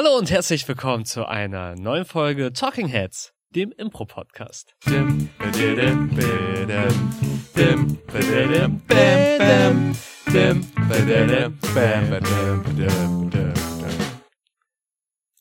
[0.00, 4.76] Hallo und herzlich willkommen zu einer neuen Folge Talking Heads, dem Impro-Podcast.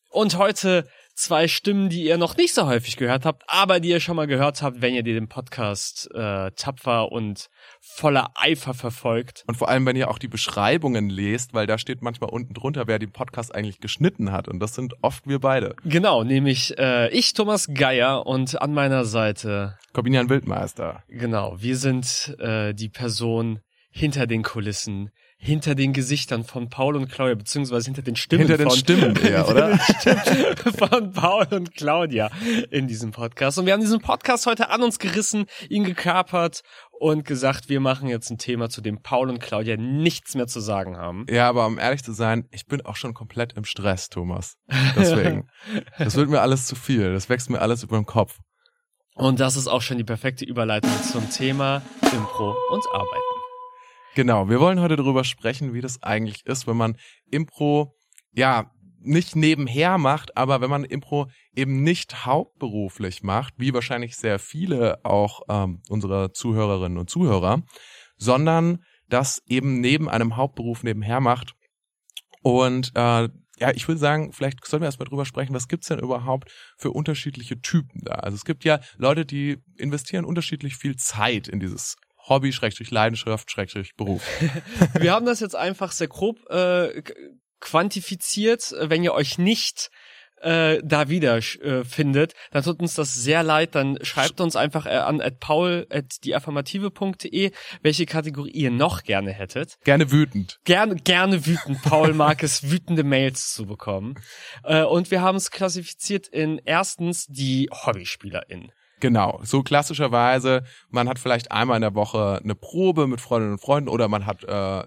[0.09, 0.87] Und heute
[1.17, 4.27] zwei Stimmen, die ihr noch nicht so häufig gehört habt, aber die ihr schon mal
[4.27, 7.49] gehört habt, wenn ihr den Podcast äh, tapfer und
[7.81, 9.43] voller Eifer verfolgt.
[9.47, 12.87] Und vor allem, wenn ihr auch die Beschreibungen lest, weil da steht manchmal unten drunter,
[12.87, 14.47] wer den Podcast eigentlich geschnitten hat.
[14.47, 15.75] Und das sind oft wir beide.
[15.83, 21.03] Genau, nämlich äh, ich, Thomas Geier, und an meiner Seite, Corbinian Wildmeister.
[21.07, 23.59] genau, wir sind äh, die Person
[23.89, 25.09] hinter den Kulissen,
[25.39, 29.15] hinter den Gesichtern von Paul und Claudia, beziehungsweise hinter den Stimmen Hinter den von Stimmen
[29.17, 29.77] eher, oder?
[29.77, 32.29] von Paul und Claudia
[32.71, 33.59] in diesem Podcast.
[33.59, 36.63] Und wir haben diesen Podcast heute an uns gerissen, ihn gekapert
[36.99, 40.59] und gesagt, wir machen jetzt ein Thema, zu dem Paul und Claudia nichts mehr zu
[40.59, 41.25] sagen haben.
[41.29, 44.55] Ja, aber um ehrlich zu sein, ich bin auch schon komplett im Stress, Thomas.
[44.95, 45.47] Deswegen.
[45.97, 47.13] Das wird mir alles zu viel.
[47.13, 48.39] Das wächst mir alles über den Kopf.
[49.15, 53.36] Und das ist auch schon die perfekte Überleitung zum Thema Impro und Arbeiten.
[54.17, 56.97] Genau, wir wollen heute darüber sprechen, wie das eigentlich ist, wenn man
[57.29, 57.93] Impro,
[58.31, 64.39] ja, nicht nebenher macht, aber wenn man Impro eben nicht hauptberuflich macht, wie wahrscheinlich sehr
[64.39, 67.61] viele auch ähm, unserer Zuhörerinnen und Zuhörer,
[68.17, 71.53] sondern das eben neben einem Hauptberuf nebenher macht.
[72.41, 75.99] Und äh, ja, ich würde sagen, vielleicht sollten wir erstmal drüber sprechen, was gibt's denn
[75.99, 78.13] überhaupt für unterschiedliche Typen da?
[78.13, 83.51] Also es gibt ja Leute, die investieren unterschiedlich viel Zeit in dieses Hobby, Schrägstrich Leidenschaft,
[83.51, 84.23] Schrägstrich Beruf.
[84.99, 87.01] Wir haben das jetzt einfach sehr grob äh,
[87.59, 88.73] quantifiziert.
[88.79, 89.89] Wenn ihr euch nicht
[90.41, 93.75] äh, da wieder äh, findet, dann tut uns das sehr leid.
[93.75, 99.31] Dann schreibt uns einfach äh, an at paul at dieaffirmative.de, welche Kategorie ihr noch gerne
[99.31, 99.77] hättet.
[99.83, 100.59] Gerne wütend.
[100.63, 101.81] Gerne, gerne wütend.
[101.81, 104.15] Paul mag es, wütende Mails zu bekommen.
[104.63, 108.71] Äh, und wir haben es klassifiziert in erstens die HobbyspielerInnen.
[108.99, 113.61] Genau, so klassischerweise, man hat vielleicht einmal in der Woche eine Probe mit Freundinnen und
[113.61, 114.83] Freunden oder man hat, äh,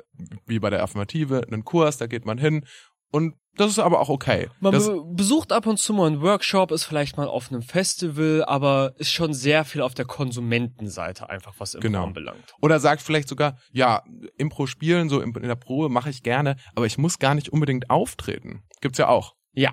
[0.47, 2.67] wie bei der Affirmative, einen Kurs, da geht man hin
[3.13, 4.49] und das ist aber auch okay.
[4.61, 7.63] Man Das, be besucht ab und zu mal einen Workshop, ist vielleicht mal auf einem
[7.63, 12.05] Festival, aber ist schon sehr viel auf der Konsumentenseite einfach, was Impro Genau.
[12.05, 12.55] anbelangt.
[12.61, 14.03] oder sagt vielleicht sogar, ja,
[14.39, 17.49] Impro spielen, so in, in der Probe mache ich gerne, aber ich muss gar nicht
[17.51, 18.63] unbedingt auftreten.
[18.81, 19.35] Gibt's ja auch.
[19.53, 19.73] Ja.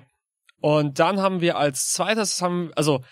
[0.60, 3.02] Und dann haben wir als zweites, haben, also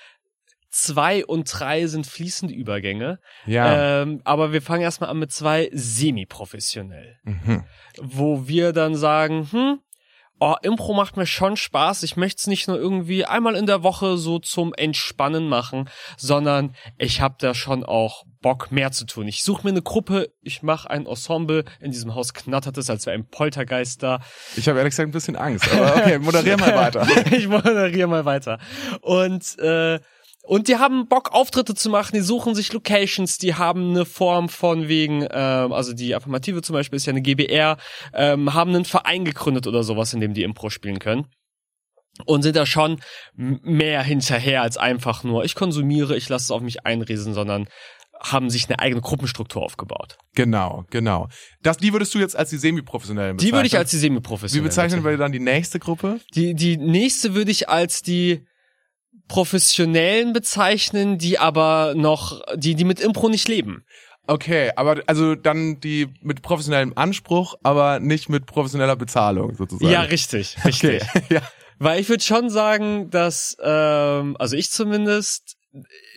[0.77, 3.19] zwei und drei sind fließende Übergänge.
[3.47, 4.03] Ja.
[4.03, 7.19] Ähm, aber wir fangen erstmal an mit zwei semi-professionell.
[7.25, 7.65] mhm.
[8.01, 9.81] wo wir dann sagen, hm,
[10.39, 12.03] oh, Impro macht mir schon Spaß.
[12.03, 16.75] Ich möchte es nicht nur irgendwie einmal in der Woche so zum Entspannen machen, sondern
[16.99, 19.27] ich habe da schon auch Bock mehr zu tun.
[19.29, 21.65] Ich suche mir eine Gruppe, ich mache ein Ensemble.
[21.81, 24.21] In diesem Haus knattert es, als wäre ein Poltergeist da.
[24.57, 27.07] Ich habe ehrlich gesagt ein bisschen Angst, aber okay, moderier mal weiter.
[27.33, 28.59] ich moderiere mal weiter.
[29.01, 30.01] Und äh,
[30.47, 34.49] und die haben Bock, Auftritte zu machen, die suchen sich Locations, die haben eine Form
[34.49, 37.77] von wegen, ähm, also die Affirmative zum Beispiel ist ja eine GBR,
[38.15, 41.27] ähm, haben einen Verein gegründet oder sowas, in dem die Impro spielen können.
[42.25, 43.01] Und sind da schon
[43.35, 47.69] mehr hinterher als einfach nur, ich konsumiere, ich lasse es auf mich einrieseln, sondern
[48.23, 50.17] haben sich eine eigene Gruppenstruktur aufgebaut.
[50.35, 51.29] Genau, genau.
[51.63, 53.59] Das, die würdest du jetzt als die semi-professionellen Die bezeichnen.
[53.59, 56.21] würde ich als die Wie semi-professionelle bezeichnen wir dann die nächste Gruppe?
[56.35, 58.47] Die, die nächste würde ich als die
[59.29, 63.85] professionellen bezeichnen, die aber noch, die, die mit Impro nicht leben.
[64.29, 69.93] Okay, aber also dann die mit professionellem Anspruch, aber nicht mit professioneller Bezahlung sozusagen.
[69.93, 71.03] Ja, richtig, richtig.
[71.03, 71.23] Okay.
[71.35, 71.43] ja.
[71.79, 75.56] Weil ich würde schon sagen, dass, ähm, also ich zumindest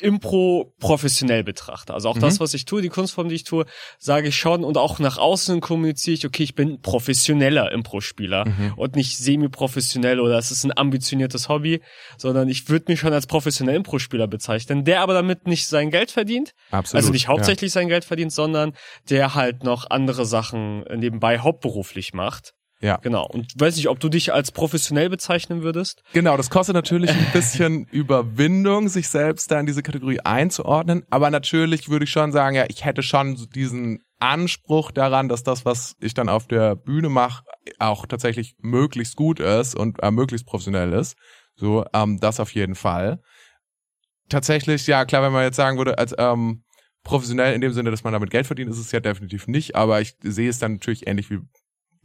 [0.02, 1.94] Impro professionell betrachte.
[1.94, 2.22] Also auch Mhm.
[2.22, 3.66] das, was ich tue, die Kunstform, die ich tue,
[3.97, 8.74] sage ich schon und auch nach außen kommuniziere ich, okay, ich bin professioneller Impro-Spieler Mhm.
[8.78, 11.81] und nicht semi-professionell oder es ist ein ambitioniertes Hobby,
[12.18, 16.12] sondern ich würde mich schon als professioneller Impro-Spieler bezeichnen, der aber damit nicht sein Geld
[16.12, 17.02] verdient, Absolut.
[17.03, 18.74] also nicht hauptsächlich sein Geld verdient, sondern
[19.09, 22.53] der halt noch andere Sachen nebenbei hauptberuflich macht.
[22.81, 22.97] Ja.
[22.97, 23.28] Genau.
[23.28, 26.01] Und weiß nicht, ob du dich als professionell bezeichnen würdest?
[26.13, 31.03] Genau, das kostet natürlich ein bisschen Überwindung, sich selbst da in diese Kategorie einzuordnen.
[31.09, 35.66] Aber natürlich würde ich schon sagen, ja, ich hätte schon diesen Anspruch daran, dass das,
[35.66, 37.43] was ich dann auf der Bühne mache,
[37.79, 41.17] auch tatsächlich möglichst gut ist und äh, möglichst professionell ist.
[41.55, 43.22] So, ähm, das auf jeden Fall.
[44.29, 46.64] Tatsächlich, ja, klar, wenn man jetzt sagen würde, als ähm,
[47.03, 49.75] professionell in dem Sinne, dass man damit Geld verdient, ist es ja definitiv nicht.
[49.75, 51.40] Aber ich sehe es dann natürlich ähnlich wie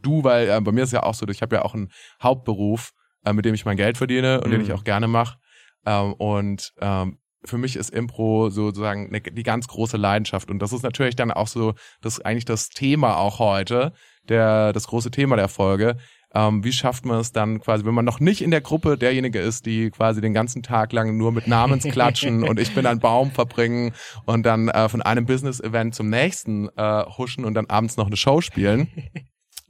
[0.05, 1.89] du, weil äh, bei mir ist ja auch so, ich habe ja auch einen
[2.21, 2.91] Hauptberuf,
[3.25, 4.67] äh, mit dem ich mein Geld verdiene und den Mhm.
[4.67, 5.37] ich auch gerne mache.
[5.85, 10.49] Ähm, und ähm, für mich ist Impro sozusagen ne, die ganz große Leidenschaft.
[10.49, 13.93] Und das ist natürlich dann auch so, das eigentlich das Thema auch heute,
[14.29, 15.97] der, das große Thema der Folge.
[16.33, 19.39] ähm, wie schafft man es dann quasi, wenn man noch nicht in der Gruppe derjenige
[19.39, 23.31] ist, die quasi den ganzen Tag lang nur mit Namensklatschen und ich bin ein Baum
[23.31, 23.93] verbringen
[24.25, 28.17] und dann äh, von einem Business-Event zum nächsten äh, huschen und dann abends noch eine
[28.17, 28.87] Show spielen.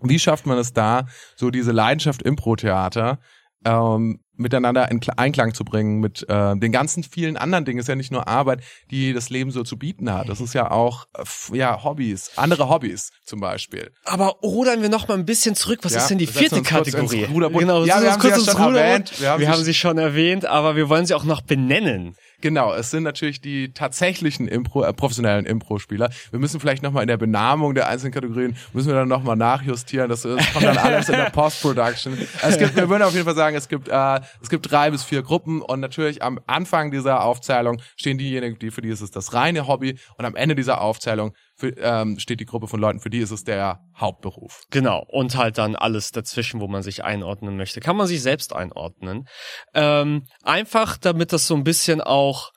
[0.01, 3.19] Wie schafft man es da, so diese Leidenschaft Impro-Theater
[3.65, 7.79] ähm, miteinander in Einklang zu bringen mit äh, den ganzen vielen anderen Dingen.
[7.79, 8.61] Es ist ja nicht nur Arbeit,
[8.91, 10.29] die das Leben so zu bieten hat.
[10.29, 13.91] Das ist ja auch äh, ja Hobbys, andere Hobbys zum Beispiel.
[14.03, 15.79] Aber rudern wir noch mal ein bisschen zurück.
[15.83, 17.25] Was ja, ist denn die vierte Kategorie?
[17.27, 19.13] Genau, ja, wir haben sie ja schon erwähnt.
[19.19, 22.15] Wir haben sie schon erwähnt, aber wir wollen sie auch noch benennen.
[22.41, 26.09] Genau, es sind natürlich die tatsächlichen Impro, äh, professionellen Impro-Spieler.
[26.31, 30.09] Wir müssen vielleicht nochmal in der Benamung der einzelnen Kategorien, müssen wir dann nochmal nachjustieren.
[30.09, 32.17] Das, das kommt dann alles in der Post-Production.
[32.41, 35.03] Es gibt, wir würden auf jeden Fall sagen, es gibt, äh, es gibt drei bis
[35.03, 39.11] vier Gruppen und natürlich am Anfang dieser Aufzählung stehen diejenigen, die für die ist es
[39.11, 42.99] das reine Hobby und am Ende dieser Aufzählung für, ähm, steht die Gruppe von Leuten,
[42.99, 44.63] für die ist es der Hauptberuf.
[44.71, 47.79] Genau, und halt dann alles dazwischen, wo man sich einordnen möchte.
[47.79, 49.27] Kann man sich selbst einordnen.
[49.73, 52.51] Ähm, einfach, damit das so ein bisschen auch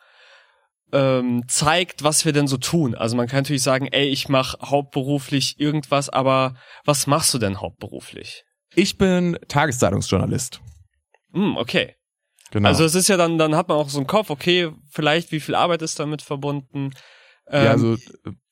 [0.93, 2.95] ähm, zeigt, was wir denn so tun.
[2.95, 6.55] Also man kann natürlich sagen, ey, ich mache hauptberuflich irgendwas, aber
[6.85, 8.45] was machst du denn hauptberuflich?
[8.75, 10.61] Ich bin Tageszeitungsjournalist.
[11.33, 11.95] Hm, okay.
[12.51, 12.69] Genau.
[12.69, 15.41] Also es ist ja dann, dann hat man auch so einen Kopf, okay, vielleicht wie
[15.41, 16.91] viel Arbeit ist damit verbunden.
[17.51, 17.97] Ähm, ja, so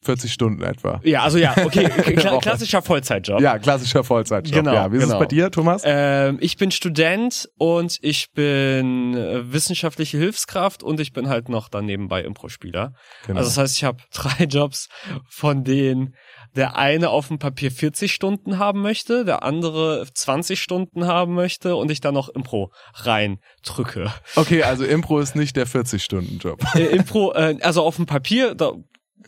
[0.07, 1.01] 40 Stunden etwa.
[1.05, 3.41] Ja, also ja, okay, kla klassischer Vollzeitjob.
[3.41, 4.55] Ja, klassischer Vollzeitjob.
[4.55, 4.73] Genau.
[4.73, 5.15] Ja, wie ist genau.
[5.15, 5.83] es bei dir, Thomas?
[5.85, 11.69] Ähm, ich bin Student und ich bin äh, wissenschaftliche Hilfskraft und ich bin halt noch
[11.69, 12.95] dann nebenbei Impro-Spieler.
[13.27, 13.39] Genau.
[13.39, 14.89] Also das heißt, ich habe drei Jobs,
[15.29, 16.15] von denen
[16.55, 21.77] der eine auf dem Papier 40 Stunden haben möchte, der andere 20 Stunden haben möchte
[21.77, 24.11] und ich dann noch Impro rein drücke.
[24.37, 26.63] Okay, also Impro ist nicht der 40-Stunden-Job.
[26.75, 28.73] Äh, Impro, äh, also auf dem Papier, da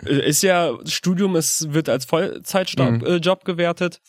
[0.05, 3.07] ist ja, Studium ist, wird als Vollzeitjob mhm.
[3.07, 4.01] äh, gewertet.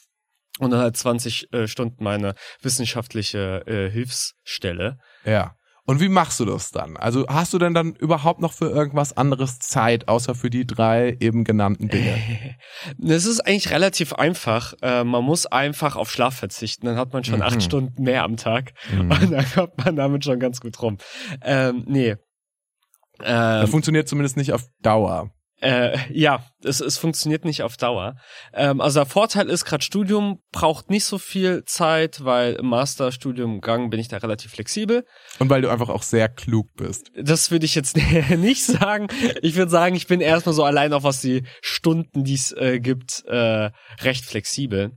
[0.59, 4.97] Und dann halt 20 äh, Stunden meine wissenschaftliche äh, Hilfsstelle.
[5.23, 5.55] Ja.
[5.89, 6.97] Und wie machst du das dann?
[6.97, 11.17] Also hast du denn dann überhaupt noch für irgendwas anderes Zeit, außer für die drei
[11.19, 12.15] eben genannten Dinge?
[13.03, 14.73] Es ist eigentlich relativ einfach.
[14.83, 16.85] Äh, man muss einfach auf Schlaf verzichten.
[16.85, 17.41] Dann hat man schon mhm.
[17.41, 18.73] acht Stunden mehr am Tag.
[18.91, 19.09] Mhm.
[19.09, 20.99] Und dann kommt man damit schon ganz gut rum.
[21.41, 22.11] Ähm, nee.
[22.11, 25.31] Ähm, das funktioniert zumindest nicht auf Dauer.
[25.61, 28.15] Äh, ja, es, es funktioniert nicht auf Dauer.
[28.53, 33.89] Ähm, also der Vorteil ist, gerade Studium braucht nicht so viel Zeit, weil im Masterstudiumgang
[33.89, 35.05] bin ich da relativ flexibel.
[35.39, 37.11] Und weil du einfach auch sehr klug bist.
[37.15, 37.97] Das würde ich jetzt
[38.37, 39.07] nicht sagen.
[39.41, 42.79] Ich würde sagen, ich bin erstmal so allein auf was die Stunden, die es äh,
[42.79, 43.71] gibt, äh,
[44.01, 44.91] recht flexibel.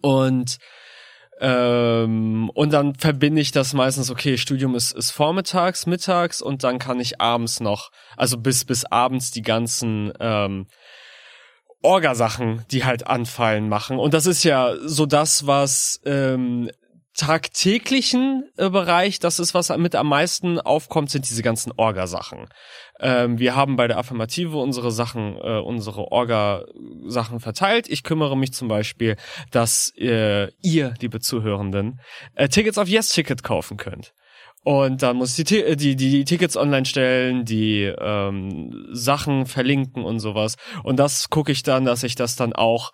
[0.00, 0.58] Und
[1.40, 6.78] ähm, und dann verbinde ich das meistens, okay, Studium ist, ist vormittags, mittags und dann
[6.78, 10.66] kann ich abends noch, also bis, bis abends die ganzen ähm,
[11.82, 13.98] Orgasachen, die halt anfallen, machen.
[13.98, 16.70] Und das ist ja so das, was ähm,
[17.16, 22.48] tagtäglichen äh, Bereich, das ist, was mit am meisten aufkommt, sind diese ganzen Orgasachen.
[23.00, 27.88] Ähm, wir haben bei der Affirmative unsere Sachen, äh, unsere Orga-Sachen verteilt.
[27.88, 29.16] Ich kümmere mich zum Beispiel,
[29.50, 32.00] dass äh, ihr, liebe Zuhörenden,
[32.34, 34.12] äh, Tickets auf Yes Ticket kaufen könnt.
[34.64, 40.18] Und dann muss ich die, die, die Tickets online stellen, die ähm, Sachen verlinken und
[40.18, 40.56] sowas.
[40.82, 42.90] Und das gucke ich dann, dass ich das dann auch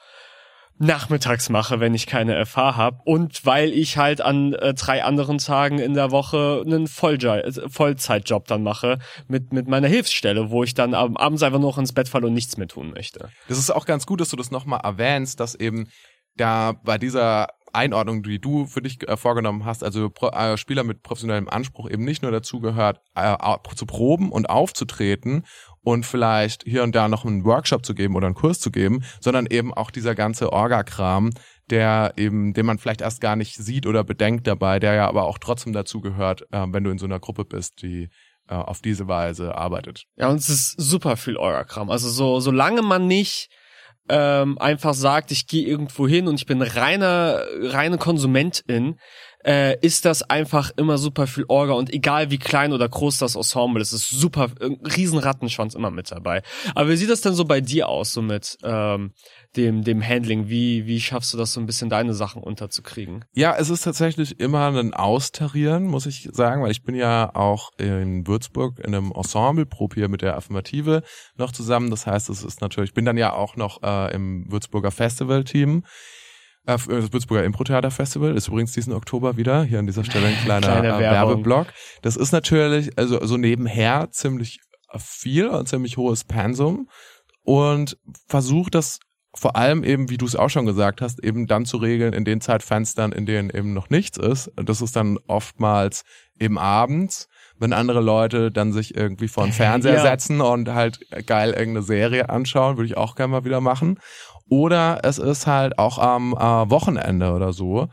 [0.78, 5.38] nachmittags mache, wenn ich keine FH habe und weil ich halt an äh, drei anderen
[5.38, 10.74] Tagen in der Woche einen Vollja Vollzeitjob dann mache mit mit meiner Hilfsstelle, wo ich
[10.74, 13.30] dann am abends einfach noch ins Bett falle und nichts mehr tun möchte.
[13.48, 15.88] Das ist auch ganz gut, dass du das nochmal erwähnst, dass eben
[16.36, 20.84] da bei dieser Einordnung, die du für dich äh, vorgenommen hast, also Pro äh, Spieler
[20.84, 23.36] mit professionellem Anspruch eben nicht nur dazu gehört, äh,
[23.74, 25.44] zu proben und aufzutreten
[25.82, 29.04] und vielleicht hier und da noch einen Workshop zu geben oder einen Kurs zu geben,
[29.20, 31.30] sondern eben auch dieser ganze Orga-Kram,
[31.70, 35.24] der eben, den man vielleicht erst gar nicht sieht oder bedenkt dabei, der ja aber
[35.24, 38.10] auch trotzdem dazu gehört, äh, wenn du in so einer Gruppe bist, die
[38.48, 40.04] äh, auf diese Weise arbeitet.
[40.16, 41.90] Ja, und es ist super viel Orga-Kram.
[41.90, 43.48] Also so, solange man nicht
[44.08, 48.98] ähm, einfach sagt, ich gehe irgendwo hin und ich bin reiner, reine Konsumentin,
[49.44, 53.34] äh, ist das einfach immer super viel Orga und egal wie klein oder groß das
[53.34, 56.42] Ensemble ist, ist super, ein riesen Rattenschwanz immer mit dabei.
[56.74, 59.12] Aber wie sieht das denn so bei dir aus, so mit ähm,
[59.56, 60.48] dem, dem Handling?
[60.48, 63.24] Wie, wie schaffst du das so ein bisschen deine Sachen unterzukriegen?
[63.32, 67.70] Ja, es ist tatsächlich immer ein Austarieren, muss ich sagen, weil ich bin ja auch
[67.78, 71.02] in Würzburg in einem Ensemble, prob hier mit der Affirmative
[71.36, 71.90] noch zusammen.
[71.90, 75.84] Das heißt, es ist natürlich, ich bin dann ja auch noch äh, im Würzburger Festival-Team.
[76.66, 79.64] Äh, das Würzburger Impro-Theater Festival ist übrigens diesen Oktober wieder.
[79.64, 81.68] Hier an dieser Stelle ein kleiner Kleine äh, Werbeblock.
[82.02, 84.60] Das ist natürlich, also so nebenher ziemlich
[84.98, 86.88] viel und ziemlich hohes Pensum
[87.44, 87.96] und
[88.28, 89.00] versucht das
[89.34, 92.24] vor allem eben, wie du es auch schon gesagt hast, eben dann zu regeln in
[92.24, 94.50] den Zeitfenstern, in denen eben noch nichts ist.
[94.56, 96.04] Das ist dann oftmals
[96.38, 100.02] eben abends, wenn andere Leute dann sich irgendwie vor den Fernseher Ja.
[100.02, 103.98] setzen und halt geil irgendeine Serie anschauen, würde ich auch gerne mal wieder machen.
[104.50, 106.36] Oder es ist halt auch am äh,
[106.70, 107.88] Wochenende oder so.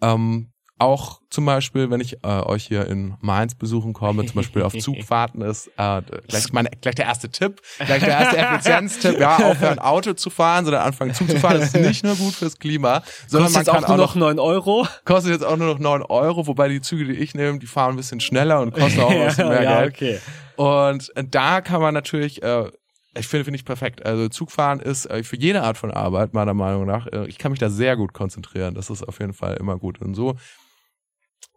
[0.00, 4.62] Ähm, auch zum Beispiel, wenn ich äh, euch hier in Mainz besuchen komme, zum Beispiel
[4.62, 9.36] auf Zugfahrten ist äh, gleich, mein, gleich der erste Tipp, gleich der erste Effizienztipp, ja,
[9.50, 11.60] aufhören Auto zu fahren, sondern anfangen Zug zu fahren.
[11.60, 14.20] Ist nicht nur gut fürs Klima, sondern Kostet man jetzt kann auch nur auch noch
[14.20, 14.86] 9 Euro.
[15.04, 17.90] kostet jetzt auch nur noch 9 Euro, wobei die Züge, die ich nehme, die fahren
[17.90, 19.94] ein bisschen schneller und kosten auch ein bisschen mehr ja, Geld.
[19.94, 20.20] okay.
[20.56, 22.70] Und äh, da kann man natürlich, äh,
[23.16, 24.04] ich finde, finde ich perfekt.
[24.04, 27.50] Also Zugfahren ist äh, für jede Art von Arbeit, meiner Meinung nach, äh, ich kann
[27.50, 28.74] mich da sehr gut konzentrieren.
[28.74, 30.00] Das ist auf jeden Fall immer gut.
[30.00, 30.36] Und so,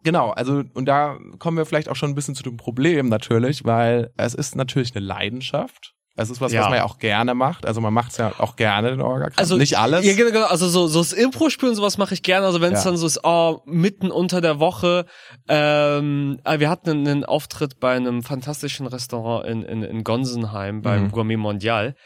[0.04, 3.64] genau, also, und da kommen wir vielleicht auch schon ein bisschen zu dem Problem natürlich,
[3.64, 5.90] weil es ist natürlich eine Leidenschaft.
[6.16, 6.60] Es ist was, Ja.
[6.60, 7.66] was man ja auch gerne macht.
[7.66, 9.30] Also man macht es ja auch gerne, den Orga.
[9.34, 10.06] Also nicht alles.
[10.06, 10.46] Ja, genau, genau.
[10.46, 12.46] Also so so das Impro-Spielen sowas mache ich gerne.
[12.46, 12.90] Also wenn es Ja.
[12.92, 15.06] dann so ist, oh, mitten unter der Woche.
[15.48, 20.82] Ähm, äh, wir hatten einen, einen Auftritt bei einem fantastischen Restaurant in in, in Gonsenheim
[20.82, 21.10] beim Mhm.
[21.10, 21.96] Gourmet Mondial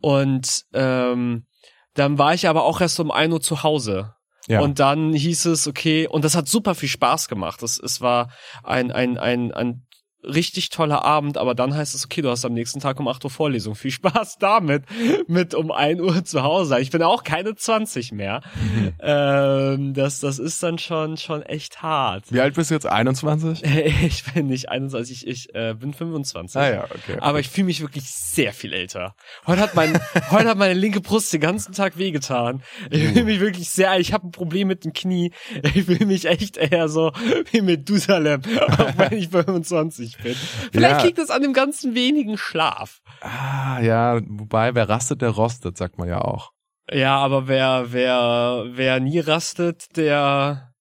[0.00, 1.46] und ähm,
[1.94, 4.15] dann war ich aber auch erst um 1 Uhr zu Hause.
[4.48, 4.60] Ja.
[4.60, 7.62] Und dann hieß es, okay, und das hat super viel Spaß gemacht.
[7.62, 8.30] Es, es war
[8.62, 9.85] ein, ein, ein, ein
[10.26, 13.24] richtig toller Abend, aber dann heißt es, okay, du hast am nächsten Tag um 8
[13.24, 13.74] Uhr Vorlesung.
[13.74, 14.84] Viel Spaß damit,
[15.28, 16.82] mit um 1 Uhr zu Hause sein.
[16.82, 18.40] Ich bin auch keine 20 mehr.
[18.54, 18.92] Mhm.
[19.00, 22.24] Ähm, das, das ist dann schon, schon echt hart.
[22.30, 22.86] Wie alt bist du jetzt?
[22.86, 23.62] 21?
[24.06, 26.60] Ich bin nicht 21, ich, ich äh, bin 25.
[26.60, 27.18] Ah ja, okay.
[27.20, 29.14] Aber ich fühle mich wirklich sehr viel älter.
[29.46, 29.98] Heute hat mein,
[30.30, 32.62] heute hat meine linke Brust den ganzen Tag wehgetan.
[32.90, 35.32] Ich fühle mich wirklich sehr, ich habe ein Problem mit dem Knie.
[35.74, 37.12] Ich fühle mich echt eher so
[37.50, 38.42] wie Methusalem,
[38.78, 40.34] auch wenn ich 25 bin.
[40.72, 41.04] Vielleicht Ja.
[41.04, 42.98] liegt es an dem ganzen wenigen Schlaf.
[43.20, 46.50] Ah, ja, wobei, wer rastet, der rostet, sagt man ja auch.
[46.92, 50.72] Ja, aber wer, wer, wer nie rastet, der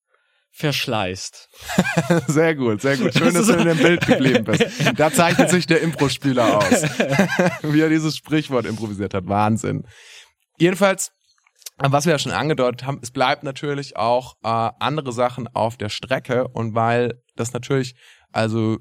[0.51, 1.49] verschleißt.
[2.27, 3.13] Sehr gut, sehr gut.
[3.13, 4.65] Schön, Das dass du in dem Bild geblieben bist.
[4.95, 6.83] Da zeichnet sich der Impro-Spieler aus.
[7.61, 9.27] Wie er dieses Sprichwort improvisiert hat.
[9.27, 9.83] Wahnsinn.
[10.57, 11.11] Jedenfalls,
[11.77, 15.89] was wir ja schon angedeutet haben, es bleibt natürlich auch äh, andere Sachen auf der
[15.89, 17.95] Strecke und weil das natürlich,
[18.31, 18.77] also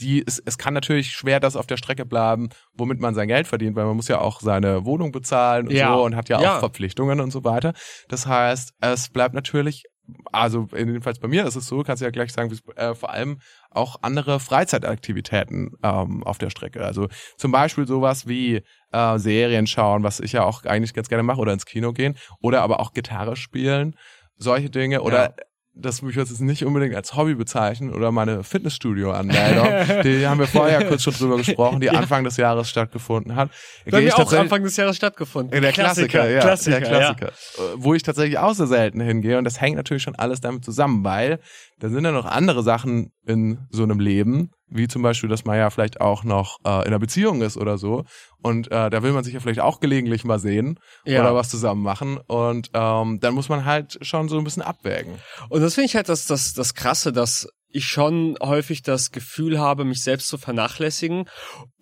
[0.00, 3.46] die, es, es kann natürlich schwer das auf der Strecke bleiben, womit man sein Geld
[3.46, 5.94] verdient, weil man muss ja auch seine Wohnung bezahlen und Ja.
[5.94, 6.58] so und hat ja auch Ja.
[6.60, 7.72] Verpflichtungen und so weiter.
[8.08, 9.84] Das heißt, es bleibt natürlich,
[10.32, 13.40] also jedenfalls bei mir ist es so, kannst du ja gleich sagen, äh, vor allem
[13.70, 16.84] auch andere Freizeitaktivitäten ähm, auf der Strecke.
[16.84, 18.62] Also zum Beispiel sowas wie
[18.92, 22.16] äh, Serien schauen, was ich ja auch eigentlich ganz gerne mache, oder ins Kino gehen,
[22.40, 23.96] oder aber auch Gitarre spielen,
[24.36, 25.34] solche Dinge, oder Ja.
[25.80, 30.02] Das würde ich jetzt nicht unbedingt als Hobby bezeichnen oder meine Fitnessstudio-Anmeldung.
[30.02, 33.50] die haben wir vorher kurz schon drüber gesprochen, die Anfang des Jahres stattgefunden hat.
[33.84, 35.60] Mir ich auch Anfang des Jahres stattgefunden.
[35.62, 37.28] der Klassiker, ja, Klassiker, der Klassiker.
[37.28, 40.64] Äh, Wo ich tatsächlich auch sehr selten hingehe und das hängt natürlich schon alles damit
[40.64, 41.38] zusammen, weil
[41.78, 45.56] da sind ja noch andere Sachen in so einem Leben, wie zum Beispiel, dass man
[45.56, 48.04] ja vielleicht auch noch äh, in einer Beziehung ist oder so
[48.42, 51.20] und äh, da will man sich ja vielleicht auch gelegentlich mal sehen Ja.
[51.22, 55.14] oder was zusammen machen und ähm, dann muss man halt schon so ein bisschen abwägen.
[55.48, 59.58] Und das finde ich halt das, das, das Krasse, dass ich schon häufig das Gefühl
[59.58, 61.28] habe, mich selbst zu vernachlässigen,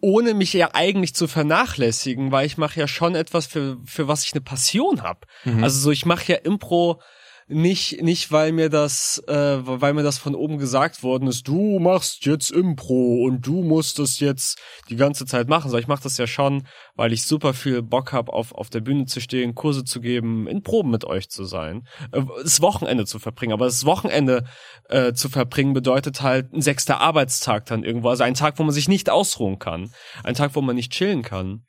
[0.00, 4.24] ohne mich ja eigentlich zu vernachlässigen, weil ich mache ja schon etwas, für, für was
[4.24, 5.20] ich eine Passion habe.
[5.62, 7.00] Also so, ich mache ja Impro
[7.48, 11.78] nicht, nicht weil mir das, äh, weil mir das von oben gesagt worden ist, du
[11.78, 15.70] machst jetzt Impro und du musst das jetzt die ganze Zeit machen.
[15.70, 18.80] So, ich mache das ja schon, weil ich super viel Bock habe, auf, auf der
[18.80, 23.06] Bühne zu stehen, Kurse zu geben, in Proben mit euch zu sein, äh, das Wochenende
[23.06, 23.52] zu verbringen.
[23.52, 24.44] Aber das Wochenende
[24.88, 28.08] äh, zu verbringen bedeutet halt ein sechster Arbeitstag dann irgendwo.
[28.08, 29.92] Also ein Tag, wo man sich nicht ausruhen kann.
[30.24, 31.64] Ein Tag, wo man nicht chillen kann.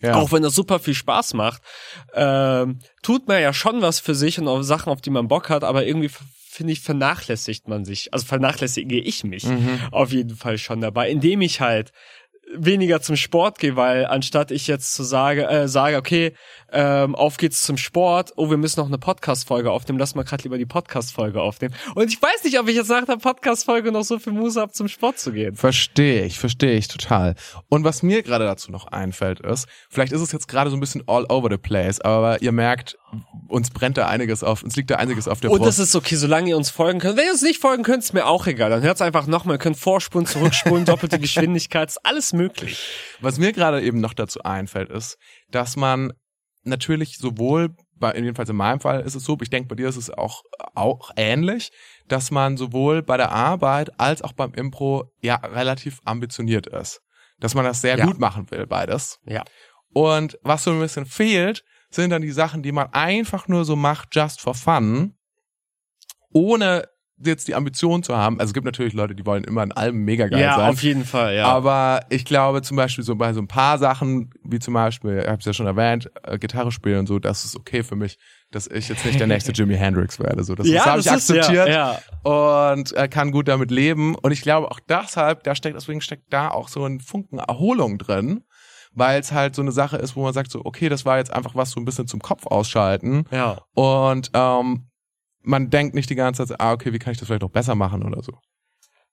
[0.00, 0.14] Ja.
[0.14, 1.60] Auch wenn das super viel Spaß macht,
[2.14, 5.48] ähm, tut man ja schon was für sich und auf Sachen, auf die man Bock
[5.50, 6.10] hat, aber irgendwie
[6.50, 9.80] finde ich, vernachlässigt man sich, also vernachlässige ich mich Mhm.
[9.92, 11.92] auf jeden Fall schon dabei, indem ich halt
[12.54, 16.34] weniger zum Sport gehe, weil anstatt ich jetzt zu sage, äh, sage, okay,
[16.72, 20.42] ähm, auf geht's zum Sport, oh, wir müssen noch eine Podcast-Folge aufnehmen, lass mal gerade
[20.42, 21.74] lieber die Podcast-Folge aufnehmen.
[21.94, 24.72] Und ich weiß nicht, ob ich jetzt nach der Podcast-Folge noch so viel Muße habe,
[24.72, 25.56] zum Sport zu gehen.
[25.56, 27.34] Verstehe ich, verstehe ich total.
[27.68, 30.80] Und was mir gerade dazu noch einfällt ist, vielleicht ist es jetzt gerade so ein
[30.80, 32.96] bisschen all over the place, aber ihr merkt,
[33.48, 35.78] uns brennt da einiges auf, uns liegt da einiges auf der Und Brust.
[35.78, 37.16] das ist okay, solange ihr uns folgen könnt.
[37.16, 38.70] Wenn ihr uns nicht folgen könnt, ist mir auch egal.
[38.70, 39.56] Dann hört's einfach nochmal.
[39.56, 42.82] Ihr könnt vorspulen, zurückspulen, doppelte Geschwindigkeit, ist alles möglich.
[43.20, 45.18] Was mir gerade eben noch dazu einfällt, ist,
[45.50, 46.12] dass man
[46.64, 49.96] natürlich sowohl bei, jedenfalls in meinem Fall ist es so, ich denke, bei dir ist
[49.96, 50.42] es auch,
[50.74, 51.70] auch ähnlich,
[52.06, 57.00] dass man sowohl bei der Arbeit als auch beim Impro ja relativ ambitioniert ist.
[57.40, 58.06] Dass man das sehr Ja.
[58.06, 59.18] gut machen will, beides.
[59.26, 59.44] Ja.
[59.92, 63.74] Und was so ein bisschen fehlt, sind dann die Sachen, die man einfach nur so
[63.74, 65.14] macht, just for fun,
[66.32, 66.88] ohne
[67.24, 68.38] jetzt die Ambition zu haben.
[68.38, 70.70] Also es gibt natürlich Leute, die wollen immer in allem mega geil ja, sein.
[70.70, 71.46] auf jeden Fall, ja.
[71.46, 75.28] Aber ich glaube zum Beispiel so bei so ein paar Sachen, wie zum Beispiel, ich
[75.28, 78.18] habe es ja schon erwähnt, äh, Gitarre spielen und so, das ist okay für mich,
[78.50, 80.44] dass ich jetzt nicht der nächste Jimi Hendrix werde.
[80.44, 82.30] So, das, ja, das habe ich akzeptiert ja, ja.
[82.30, 84.14] und äh, kann gut damit leben.
[84.14, 87.98] Und ich glaube auch deshalb, da steckt, deswegen steckt da auch so ein Funken Erholung
[87.98, 88.44] drin,
[88.92, 91.32] weil es halt so eine Sache ist, wo man sagt so, okay, das war jetzt
[91.32, 93.24] einfach was so ein bisschen zum Kopf ausschalten.
[93.30, 93.58] Ja.
[93.74, 94.87] Und ähm,
[95.42, 97.74] man denkt nicht die ganze Zeit, ah, okay, wie kann ich das vielleicht noch besser
[97.74, 98.32] machen oder so.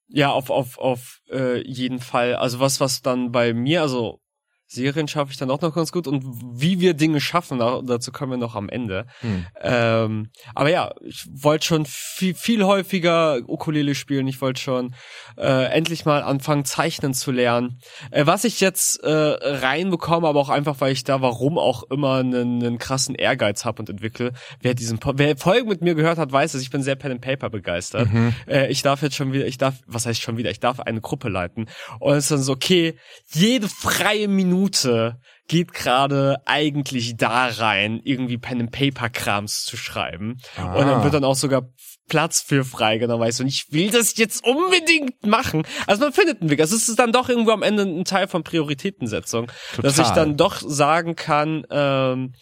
[0.07, 2.35] Ja, auf, auf, auf äh, jeden Fall.
[2.35, 4.19] Also was, was dann bei mir, also
[4.67, 6.23] Serien schaffe ich dann auch noch ganz gut und
[6.59, 9.05] wie wir Dinge schaffen, dazu kommen wir noch am Ende.
[9.21, 9.45] Hm.
[9.61, 14.27] Ähm, aber ja, ich wollte schon viel, viel häufiger Ukulele spielen.
[14.27, 14.95] Ich wollte schon
[15.37, 17.79] äh, endlich mal anfangen, zeichnen zu lernen.
[18.09, 22.15] Äh, was ich jetzt äh, reinbekomme, aber auch einfach, weil ich da warum auch immer
[22.15, 24.33] einen, einen krassen Ehrgeiz habe und entwickle.
[24.61, 27.21] Wer diesen wer Folgen mit mir gehört hat, weiß es, ich bin sehr Pen and
[27.21, 28.11] Paper begeistert.
[28.11, 28.33] Mhm.
[28.47, 31.01] Äh, ich darf jetzt schon wieder, ich darf, was heißt schon wieder, ich darf eine
[31.01, 31.67] Gruppe leiten.
[31.99, 32.95] Und es ist dann so, okay,
[33.31, 39.77] jede freie Minute Minute geht gerade eigentlich da rein, irgendwie Pen and Paper Krams zu
[39.77, 40.37] schreiben.
[40.57, 40.73] Ah.
[40.73, 41.69] Und dann wird dann auch sogar
[42.07, 45.63] Platz für freigenommen, weißt du, und ich will das jetzt unbedingt machen.
[45.87, 46.59] Also man findet einen Weg.
[46.59, 49.83] Also es ist dann doch irgendwo am Ende ein Teil von Prioritätensetzung, Total.
[49.83, 52.33] dass ich dann doch sagen kann, ähm,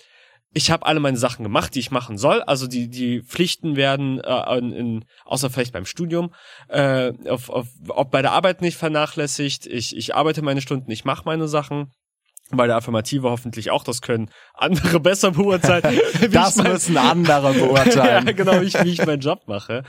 [0.56, 2.42] ich habe alle meine Sachen gemacht, die ich machen soll.
[2.44, 6.34] Also die die Pflichten werden äh, in, in, außer vielleicht beim Studium,
[6.70, 9.66] äh, auf, auf, ob bei der Arbeit nicht vernachlässigt.
[9.66, 11.92] Ich ich arbeite meine Stunden, ich mache meine Sachen
[12.52, 16.00] bei der Affirmative hoffentlich auch das können andere besser beurteilen.
[16.32, 18.26] das mein, müssen andere beurteilen.
[18.28, 19.84] ja, genau, wie ich, wie ich meinen Job mache.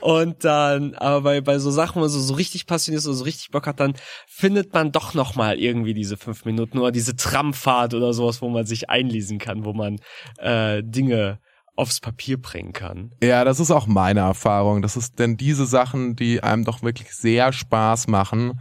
[0.00, 3.16] Und dann, aber bei, bei so Sachen, wo man so, so richtig passioniert ist oder
[3.16, 3.94] so richtig Bock hat, dann
[4.26, 8.48] findet man doch noch mal irgendwie diese fünf Minuten oder diese Tramfahrt oder sowas, wo
[8.48, 9.98] man sich einlesen kann, wo man
[10.38, 11.38] äh, Dinge
[11.74, 13.12] aufs Papier bringen kann.
[13.22, 14.82] Ja, das ist auch meine Erfahrung.
[14.82, 18.60] Das ist denn diese Sachen, die einem doch wirklich sehr Spaß machen,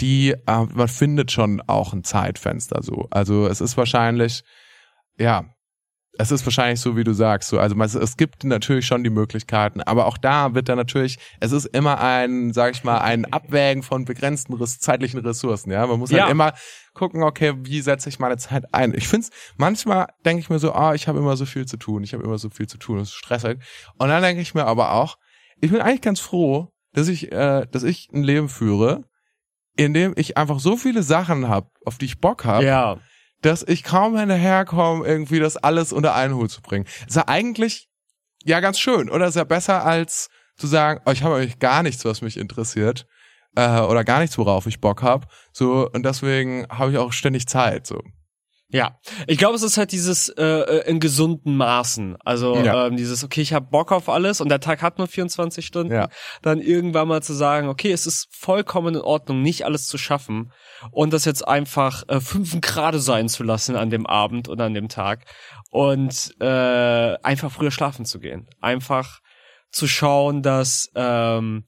[0.00, 3.06] die, äh, man findet schon auch ein Zeitfenster so.
[3.10, 4.42] Also es ist wahrscheinlich,
[5.18, 5.44] ja,
[6.16, 7.48] es ist wahrscheinlich so, wie du sagst.
[7.48, 11.52] So, also es gibt natürlich schon die Möglichkeiten, aber auch da wird dann natürlich, es
[11.52, 15.72] ist immer ein, sag ich mal, ein Abwägen von begrenzten zeitlichen Ressourcen.
[15.72, 16.24] Ja, man muss halt ja.
[16.24, 16.52] halt immer
[16.92, 18.94] gucken, okay, wie setze ich meine Zeit ein.
[18.94, 19.26] Ich finde
[19.56, 22.22] manchmal denke ich mir so, ah, ich habe immer so viel zu tun, ich habe
[22.22, 23.58] immer so viel zu tun, das ist stressig.
[23.98, 25.16] Und dann denke ich mir aber auch,
[25.60, 29.04] ich bin eigentlich ganz froh, dass ich, äh, dass ich ein Leben führe,
[29.76, 32.98] in dem ich einfach so viele Sachen habe, auf die ich Bock habe, ja.
[33.42, 36.86] dass ich kaum hinterherkomme, irgendwie das alles unter einen Hut zu bringen.
[37.06, 37.88] Ist ja eigentlich
[38.44, 39.26] ja ganz schön, oder?
[39.26, 43.06] Ist ja besser als zu sagen, oh, ich habe eigentlich gar nichts, was mich interessiert
[43.56, 45.26] äh, oder gar nichts, worauf ich Bock habe.
[45.52, 47.86] So und deswegen habe ich auch ständig Zeit.
[47.86, 48.00] So.
[48.74, 52.16] Ja, ich glaube, es ist halt dieses äh, äh, in gesunden Maßen.
[52.24, 52.88] Also ja.
[52.88, 55.92] ähm, dieses, okay, ich habe Bock auf alles und der Tag hat nur 24 Stunden.
[55.92, 56.08] Ja.
[56.42, 60.52] Dann irgendwann mal zu sagen, okay, es ist vollkommen in Ordnung, nicht alles zu schaffen
[60.90, 64.74] und das jetzt einfach äh, fünf Grad sein zu lassen an dem Abend oder an
[64.74, 65.24] dem Tag
[65.70, 68.48] und äh, einfach früher schlafen zu gehen.
[68.60, 69.20] Einfach
[69.70, 71.64] zu schauen, dass ähm,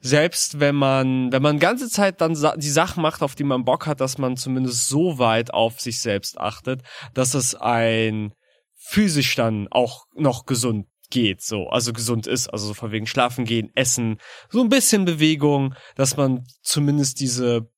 [0.00, 3.86] selbst wenn man, wenn man ganze Zeit dann die Sachen macht, auf die man Bock
[3.86, 6.82] hat, dass man zumindest so weit auf sich selbst achtet,
[7.14, 8.32] dass es ein
[8.76, 13.44] physisch dann auch noch gesund geht, so, also gesund ist, also so von wegen schlafen
[13.44, 17.68] gehen, essen, so ein bisschen Bewegung, dass man zumindest diese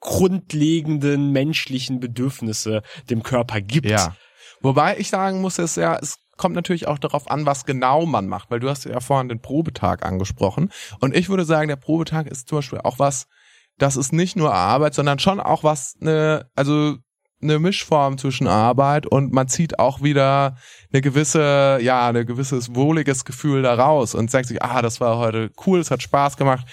[0.00, 3.86] grundlegenden menschlichen Bedürfnisse dem Körper gibt.
[3.86, 4.16] Ja.
[4.60, 8.28] Wobei ich sagen muss, es ja, es kommt natürlich auch darauf an, was genau man
[8.28, 10.70] macht, weil du hast ja vorhin den Probetag angesprochen.
[11.00, 13.26] Und ich würde sagen, der Probetag ist zum Beispiel auch was,
[13.76, 16.96] das ist nicht nur Arbeit, sondern schon auch was, eine, also
[17.40, 20.56] eine Mischform zwischen Arbeit und man zieht auch wieder
[20.92, 25.50] eine gewisse, ja, eine gewisses wohliges Gefühl daraus und sagt sich, ah, das war heute
[25.66, 26.66] cool, es hat Spaß gemacht.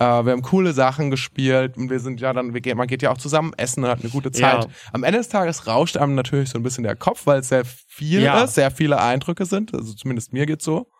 [0.00, 3.10] Äh, wir haben coole Sachen gespielt und wir sind ja dann, wir man geht ja
[3.10, 4.64] auch zusammen essen und hat eine gute Zeit.
[4.64, 4.70] Ja.
[4.94, 7.66] Am Ende des Tages rauscht einem natürlich so ein bisschen der Kopf, weil es sehr
[7.66, 8.42] viel ja.
[8.42, 9.74] ist, sehr viele Eindrücke sind.
[9.74, 10.90] Also zumindest mir geht's so.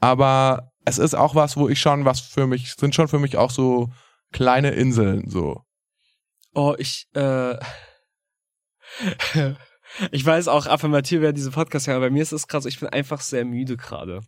[0.00, 3.36] Aber es ist auch was, wo ich schon was für mich, sind schon für mich
[3.36, 3.90] auch so
[4.32, 5.60] kleine Inseln so.
[6.54, 7.56] Oh, ich, äh,
[10.12, 12.80] ich weiß auch, affirmativ werden diese Podcast ja, aber bei mir ist es krass, ich
[12.80, 14.22] bin einfach sehr müde gerade.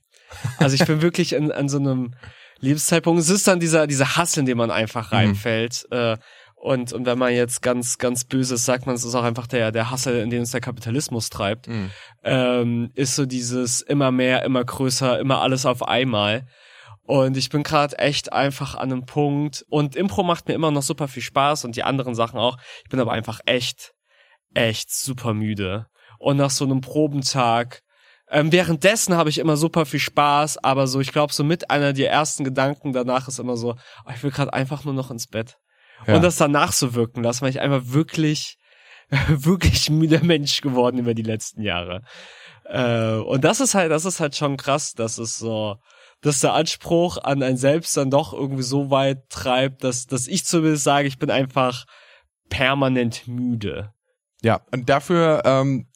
[0.58, 2.14] Also ich bin wirklich an, an so einem,
[2.62, 3.20] Lebenszeitpunkt.
[3.20, 5.16] Es ist dann dieser, dieser Hass, in den man einfach mhm.
[5.16, 5.86] reinfällt.
[5.90, 5.96] Mhm.
[5.96, 6.16] Äh,
[6.54, 9.48] und, und wenn man jetzt ganz, ganz böse ist, sagt man, es ist auch einfach
[9.48, 11.90] der, der Hassel, in den uns der Kapitalismus treibt, mhm.
[12.22, 16.46] ähm, ist so dieses immer mehr, immer größer, immer alles auf einmal.
[17.04, 19.64] Und ich bin gerade echt einfach an einem Punkt.
[19.68, 22.58] Und Impro macht mir immer noch super viel Spaß und die anderen Sachen auch.
[22.84, 23.92] Ich bin aber einfach echt
[24.54, 25.86] echt super müde.
[26.18, 27.82] Und nach so einem Probentag,
[28.32, 31.92] ähm, währenddessen habe ich immer super viel Spaß, aber so, ich glaube, so mit einer
[31.92, 33.72] der ersten Gedanken danach ist immer so,
[34.06, 35.58] oh, ich will gerade einfach nur noch ins Bett.
[36.06, 36.16] Ja.
[36.16, 38.56] Und das danach so wirken lassen, weil ich einfach wirklich,
[39.28, 42.02] wirklich müder Mensch geworden über die letzten Jahre.
[42.64, 45.76] Äh, und das ist halt, das ist halt schon krass, dass es so,
[46.22, 50.46] dass der Anspruch an ein Selbst dann doch irgendwie so weit treibt, dass, dass ich
[50.46, 51.84] zumindest sage, ich bin einfach
[52.48, 53.92] permanent müde.
[54.42, 55.88] Ja, und dafür, ähm,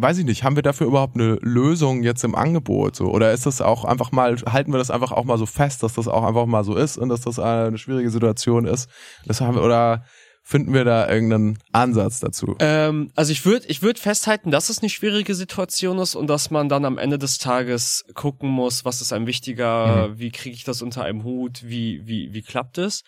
[0.00, 3.06] weiß ich nicht, haben wir dafür überhaupt eine Lösung jetzt im Angebot so?
[3.06, 5.94] Oder ist das auch einfach mal, halten wir das einfach auch mal so fest, dass
[5.94, 8.88] das auch einfach mal so ist und dass das eine schwierige Situation ist?
[9.26, 10.04] Das haben wir, oder
[10.42, 12.56] finden wir da irgendeinen Ansatz dazu?
[12.60, 16.50] Ähm, also ich würde ich würd festhalten, dass es eine schwierige Situation ist und dass
[16.50, 20.18] man dann am Ende des Tages gucken muss, was ist einem wichtiger, Mhm.
[20.18, 23.02] wie kriege ich das unter einem Hut, wie, wie, wie klappt es.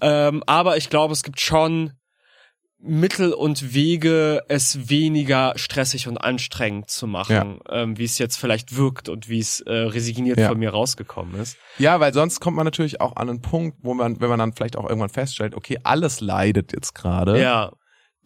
[0.00, 1.92] Ähm, aber ich glaube, es gibt schon
[2.84, 8.76] Mittel und Wege, es weniger stressig und anstrengend zu machen, ähm, wie es jetzt vielleicht
[8.76, 10.48] wirkt und wie es äh, resigniert Ja.
[10.48, 11.56] von mir rausgekommen ist.
[11.78, 14.52] Ja, weil sonst kommt man natürlich auch an einen Punkt, wo man, wenn man dann
[14.52, 17.40] vielleicht auch irgendwann feststellt, okay, alles leidet jetzt gerade.
[17.40, 17.70] Ja,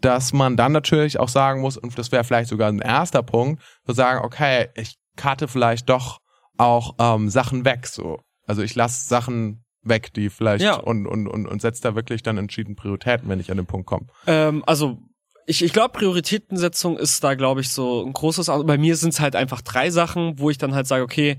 [0.00, 3.62] dass man dann natürlich auch sagen muss, und das wäre vielleicht sogar ein erster Punkt,
[3.86, 6.18] zu sagen, okay, ich cutte vielleicht doch
[6.56, 8.20] auch ähm, Sachen weg, so.
[8.46, 10.76] Also ich lasse Sachen weg, die vielleicht Ja.
[10.76, 13.86] und, und, und, und setze da wirklich dann entschieden Prioritäten, wenn ich an den Punkt
[13.86, 14.06] komme.
[14.26, 14.98] Ähm, also
[15.46, 18.48] ich, ich glaube, Prioritätensetzung ist da, glaube ich, so ein großes.
[18.48, 21.38] Also bei mir sind es halt einfach drei Sachen, wo ich dann halt sage, okay,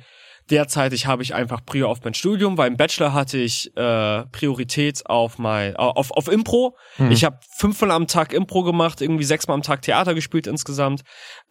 [0.50, 5.06] derzeitig habe ich einfach Prio auf mein Studium, weil im Bachelor hatte ich äh, Priorität
[5.06, 6.78] auf mein auf auf Impro.
[6.96, 7.12] Hm.
[7.12, 11.02] Ich habe fünfmal am Tag Impro gemacht, irgendwie sechsmal am Tag Theater gespielt insgesamt.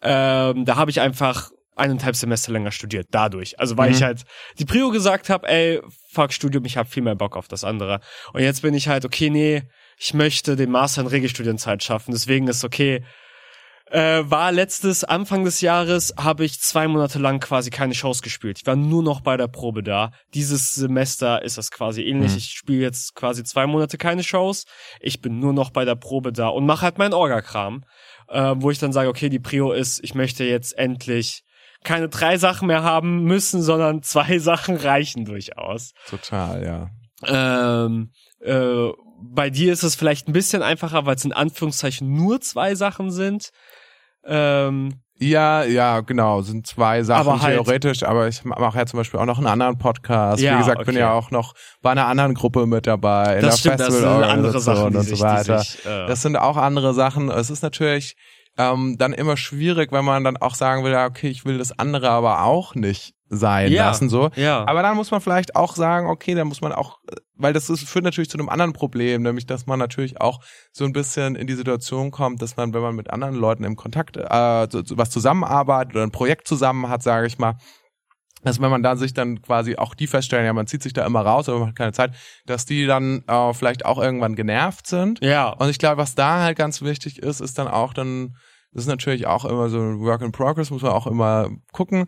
[0.01, 3.59] Ähm, da habe ich einfach eineinhalb Semester länger studiert, dadurch.
[3.59, 3.95] Also weil Mhm.
[3.95, 4.23] ich halt
[4.59, 7.99] die Prio gesagt habe, ey, fuck Studium, ich habe viel mehr Bock auf das andere.
[8.33, 9.63] Und jetzt bin ich halt, okay, nee,
[9.99, 12.11] ich möchte den Master in Regelstudienzeit schaffen.
[12.11, 13.03] Deswegen ist okay.
[13.89, 18.57] Äh, war letztes, Anfang des Jahres, habe ich zwei Monate lang quasi keine Shows gespielt.
[18.59, 20.11] Ich war nur noch bei der Probe da.
[20.33, 22.31] Dieses Semester ist das quasi ähnlich.
[22.33, 22.37] Mhm.
[22.37, 24.65] Ich spiele jetzt quasi zwei Monate keine Shows.
[24.99, 27.85] Ich bin nur noch bei der Probe da und mache halt meinen Orga-Kram.
[28.27, 31.43] Äh, wo ich dann sage, okay, die Prio ist, ich möchte jetzt endlich
[31.87, 35.93] keine drei Sachen mehr haben müssen, sondern zwei Sachen reichen durchaus.
[36.09, 36.89] Total, ja.
[37.85, 42.39] Ähm, äh, bei dir ist es vielleicht ein bisschen einfacher, weil es in Anführungszeichen nur
[42.41, 43.49] zwei Sachen sind.
[44.25, 48.97] Ähm, Ja, ja, genau, sind zwei Sachen Aber halt- theoretisch, aber ich mache ja zum
[48.99, 50.43] Beispiel auch noch einen anderen Podcast.
[50.43, 50.99] Ja, Wie gesagt, bin okay.
[50.99, 54.05] ja auch noch bei einer anderen Gruppe mit dabei, in das der stimmt, das sind
[54.05, 55.59] andere Sachen, und sich, so weiter.
[55.59, 57.31] Sich, äh, Das sind auch andere Sachen.
[57.31, 58.15] Es ist natürlich
[58.57, 61.77] ähm, dann immer schwierig, wenn man dann auch sagen will, ja, okay, ich will das
[61.77, 63.87] andere aber auch nicht sein Ja.
[63.87, 64.29] lassen, so.
[64.35, 64.65] ja.
[64.67, 66.99] Aber dann muss man vielleicht auch sagen, okay, dann muss man auch,
[67.35, 70.39] weil das ist, führt natürlich zu einem anderen Problem, nämlich dass man natürlich auch
[70.71, 73.75] so ein bisschen in die Situation kommt, dass man, wenn man mit anderen Leuten im
[73.75, 77.55] Kontakt äh, so, so was zusammenarbeitet oder ein Projekt zusammen hat, sage ich mal,
[78.43, 81.05] dass wenn man da sich dann quasi auch die feststellen, ja, man zieht sich da
[81.05, 82.13] immer raus, aber man hat keine Zeit,
[82.45, 85.19] dass die dann äh, vielleicht auch irgendwann genervt sind.
[85.21, 85.49] ja.
[85.49, 88.37] Und ich glaube, was da halt ganz wichtig ist, ist dann auch dann,
[88.77, 92.05] das ist natürlich auch immer so ein Work in Progress, muss man auch immer gucken,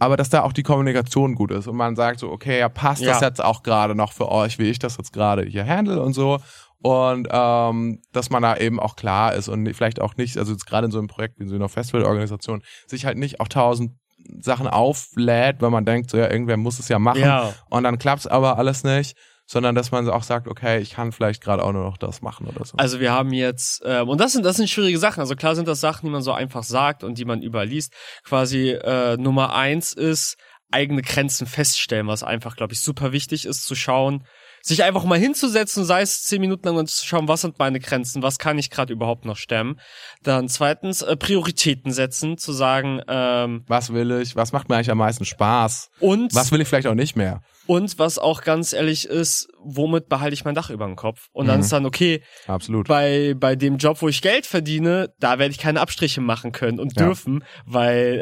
[0.00, 3.06] aber dass da auch die Kommunikation gut ist und man sagt so, okay, ja, passt
[3.06, 3.28] das Ja.
[3.28, 6.40] jetzt auch gerade noch für euch, wie ich das jetzt gerade hier handle und so.
[6.80, 10.66] Und ähm, dass man da eben auch klar ist und vielleicht auch nicht, also jetzt
[10.66, 13.92] gerade in so einem Projekt wie in so einer Festivalorganisation, sich halt nicht auch tausend
[14.40, 17.52] Sachen auflädt, weil man denkt, so ja, irgendwer muss es ja machen Ja.
[17.70, 19.16] und dann klappt's aber alles nicht,
[19.48, 22.46] sondern dass man auch sagt, okay, ich kann vielleicht gerade auch nur noch das machen
[22.46, 22.76] oder so.
[22.76, 25.20] Also wir haben jetzt, ähm, und das sind, das sind schwierige Sachen.
[25.20, 27.94] Also klar sind das Sachen, die man so einfach sagt und die man überliest.
[28.24, 30.36] Quasi äh, Nummer eins ist
[30.70, 34.26] eigene Grenzen feststellen, was einfach, glaube ich, super wichtig ist zu schauen,
[34.62, 37.80] sich einfach mal hinzusetzen, sei es zehn Minuten lang und zu schauen, was sind meine
[37.80, 39.80] Grenzen, was kann ich gerade überhaupt noch stemmen.
[40.22, 44.90] Dann zweitens äh, Prioritäten setzen, zu sagen ähm, was will ich, was macht mir eigentlich
[44.90, 47.42] am meisten Spaß, und was will ich vielleicht auch nicht mehr.
[47.66, 51.28] und was auch ganz ehrlich ist, womit behalte ich mein Dach über dem Kopf?
[51.32, 51.62] Und dann Mhm.
[51.62, 52.88] ist dann okay, Absolut.
[52.88, 56.80] bei, bei dem Job, wo ich Geld verdiene, da werde ich keine Abstriche machen können
[56.80, 57.06] und Ja.
[57.06, 58.18] dürfen, weil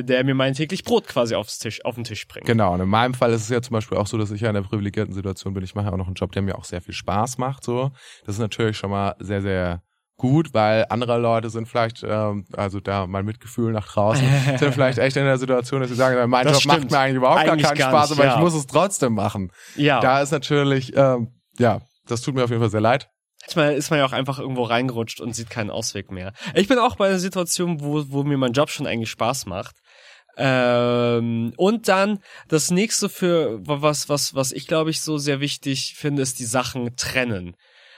[0.00, 2.46] äh, der mir mein täglich Brot quasi aufs Tisch, auf den Tisch bringt.
[2.46, 4.50] Genau, und in meinem Fall ist es ja zum Beispiel auch so, dass ich ja
[4.50, 5.64] in einer privilegierten Situation bin.
[5.64, 7.64] Ich mache ja auch noch einen Job, der mir auch sehr viel Spaß macht.
[7.64, 7.90] So,
[8.24, 9.82] Das ist natürlich schon mal sehr, sehr
[10.24, 14.26] gut, weil andere Leute sind vielleicht, ähm, also da mein Mitgefühl nach draußen,
[14.58, 16.92] sind vielleicht echt in der Situation, dass sie sagen, mein Das Job macht stimmt.
[16.92, 18.34] mir eigentlich überhaupt Eigentlich gar keinen Spaß, aber ja.
[18.34, 19.52] ich muss es trotzdem machen.
[19.76, 23.10] Ja, Da ist natürlich, ähm, ja, das tut mir auf jeden Fall sehr leid.
[23.42, 26.32] manchmal ist man ja auch einfach irgendwo reingerutscht und sieht keinen Ausweg mehr.
[26.54, 29.76] Ich bin auch bei einer Situation, wo, wo mir mein Job schon eigentlich Spaß macht.
[30.38, 35.94] Ähm, und dann das nächste für was, was, was ich glaube ich so sehr wichtig
[35.96, 37.54] finde, ist die Sachen trennen.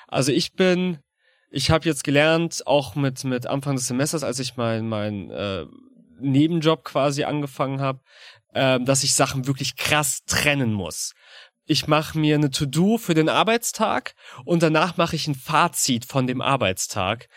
[0.09, 0.99] Also ich bin
[1.57, 5.65] ich habe jetzt gelernt, auch mit mit Anfang des Semesters, als ich mein mein äh,
[6.21, 8.01] Nebenjob quasi angefangen habe,
[8.53, 11.15] äh, dass ich Sachen wirklich krass trennen muss.
[11.65, 14.15] Ich mache mir eine To-Do für den Arbeitstag
[14.45, 17.29] und danach mache ich ein Fazit von dem Arbeitstag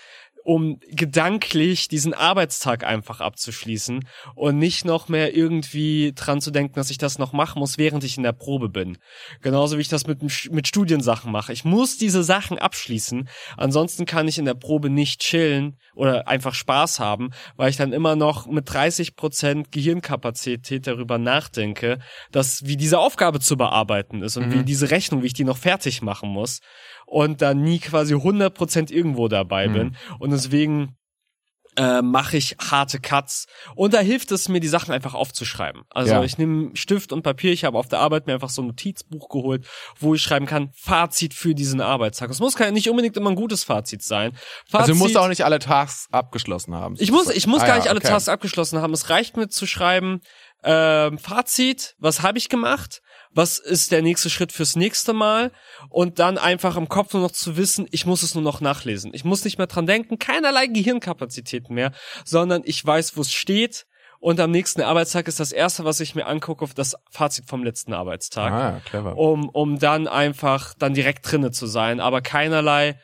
[0.43, 6.89] um gedanklich diesen Arbeitstag einfach abzuschließen und nicht noch mehr irgendwie dran zu denken, dass
[6.89, 8.97] ich das noch machen muss, während ich in der Probe bin.
[9.41, 10.21] Genauso wie ich das mit,
[10.52, 11.54] mit Studiensachen mache.
[11.54, 16.54] Ich muss diese Sachen abschließen, ansonsten kann ich in der Probe nicht chillen oder einfach
[16.54, 21.99] Spaß haben, weil ich dann immer noch mit 30 Prozent Gehirnkapazität darüber nachdenke,
[22.32, 24.54] dass wie diese Aufgabe zu bearbeiten ist und mhm.
[24.54, 26.62] wie diese Rechnung, wie ich die noch fertig machen muss
[27.10, 29.74] und dann nie quasi 100% irgendwo dabei mhm.
[29.74, 29.95] bin.
[30.19, 30.95] Und deswegen
[31.76, 33.45] äh, mache ich harte Cuts.
[33.76, 35.84] Und da hilft es mir, die Sachen einfach aufzuschreiben.
[35.89, 36.24] Also ja.
[36.24, 39.30] ich nehme Stift und Papier, ich habe auf der Arbeit mir einfach so ein Notizbuch
[39.30, 39.65] geholt,
[39.98, 42.30] wo ich schreiben kann, Fazit für diesen Arbeitstag.
[42.30, 44.34] Es muss ja nicht unbedingt immer ein gutes Fazit sein.
[44.67, 46.95] Fazit, also du musst auch nicht alle Tasks abgeschlossen haben.
[47.00, 48.10] Ich muss, ich muss ah, gar nicht ja, alle okay.
[48.10, 48.93] Tasks abgeschlossen haben.
[48.93, 50.22] Es reicht mir zu schreiben,
[50.63, 53.02] äh, Fazit, was habe ich gemacht?
[53.32, 55.52] Was ist der nächste Schritt fürs nächste Mal
[55.89, 59.12] und dann einfach im Kopf nur noch zu wissen, ich muss es nur noch nachlesen.
[59.13, 61.92] Ich muss nicht mehr dran denken, keinerlei Gehirnkapazitäten mehr,
[62.26, 63.86] sondern ich weiß, wo es steht
[64.20, 67.94] und am nächsten Arbeitstag ist das erste, was ich mir angucke, das Fazit vom letzten
[67.94, 68.52] Arbeitstag.
[68.52, 69.18] Ah, clever.
[69.18, 73.00] Um, um dann einfach dann direkt drinne zu sein, aber keinerlei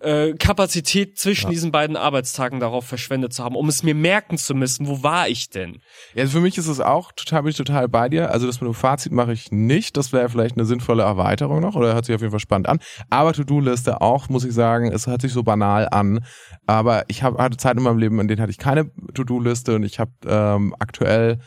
[0.00, 1.50] äh, Kapazität zwischen ja.
[1.50, 5.28] diesen beiden Arbeitstagen darauf verschwendet zu haben, um es mir merken zu müssen, wo war
[5.28, 5.80] ich denn?
[6.14, 8.30] Ja, also für mich ist es auch total, bin ich total bei dir.
[8.30, 9.96] Also das mit dem Fazit mache ich nicht.
[9.96, 12.80] Das wäre vielleicht eine sinnvolle Erweiterung noch oder hört sich auf jeden Fall spannend an.
[13.10, 16.24] Aber To-Do-Liste auch, muss ich sagen, es hört sich so banal an.
[16.66, 19.82] Aber ich hab, hatte Zeit in meinem Leben, in denen hatte ich keine To-Do-Liste und
[19.82, 21.38] ich habe ähm, aktuell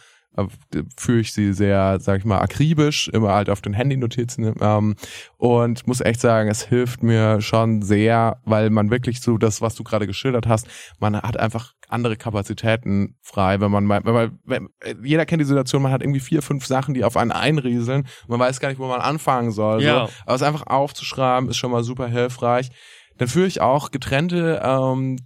[0.97, 4.55] führe ich sie sehr, sag ich mal, akribisch, immer halt auf den Handy-Notizen.
[4.59, 4.95] Ähm,
[5.37, 9.75] und muss echt sagen, es hilft mir schon sehr, weil man wirklich so das, was
[9.75, 10.67] du gerade geschildert hast,
[10.99, 14.69] man hat einfach andere Kapazitäten frei, wenn man mal, wenn man, wenn,
[15.03, 18.39] jeder kennt die Situation, man hat irgendwie vier, fünf Sachen, die auf einen einrieseln, man
[18.39, 19.83] weiß gar nicht, wo man anfangen soll.
[19.83, 20.07] Ja.
[20.07, 20.13] So.
[20.25, 22.71] Aber es einfach aufzuschreiben, ist schon mal super hilfreich.
[23.17, 25.17] Dann führe ich auch getrennte ähm,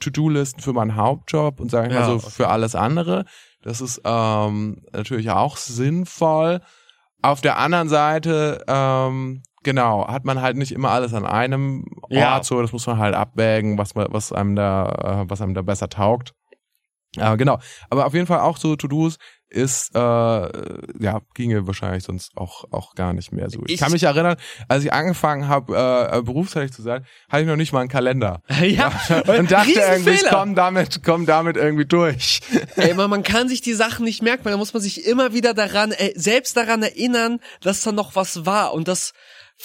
[0.00, 2.30] To-Do-Listen für meinen Hauptjob und sage ich ja, mal so okay.
[2.30, 3.24] für alles andere.
[3.62, 6.60] Das ist ähm, natürlich auch sinnvoll.
[7.22, 12.12] Auf der anderen Seite, ähm, genau, hat man halt nicht immer alles an einem Ort
[12.12, 12.42] ja.
[12.42, 15.88] so, das muss man halt abwägen, was, was einem da, äh, was einem da besser
[15.88, 16.32] taugt.
[17.16, 17.58] Äh, genau,
[17.90, 19.18] aber auf jeden Fall auch so To-Dos,
[19.50, 23.60] ist, äh, ja, ginge wahrscheinlich sonst auch, auch gar nicht mehr so.
[23.66, 24.36] Ich, ich kann mich erinnern,
[24.68, 27.88] als ich angefangen habe, äh, äh, berufstätig zu sein, hatte ich noch nicht mal einen
[27.88, 28.42] Kalender.
[28.62, 28.92] ja.
[29.26, 32.40] Und dachte irgendwie, ich komm damit, komm damit irgendwie durch.
[32.76, 35.32] Ey, man, man kann sich die Sachen nicht merken, weil da muss man sich immer
[35.34, 39.12] wieder daran, äh, selbst daran erinnern, dass da noch was war und das,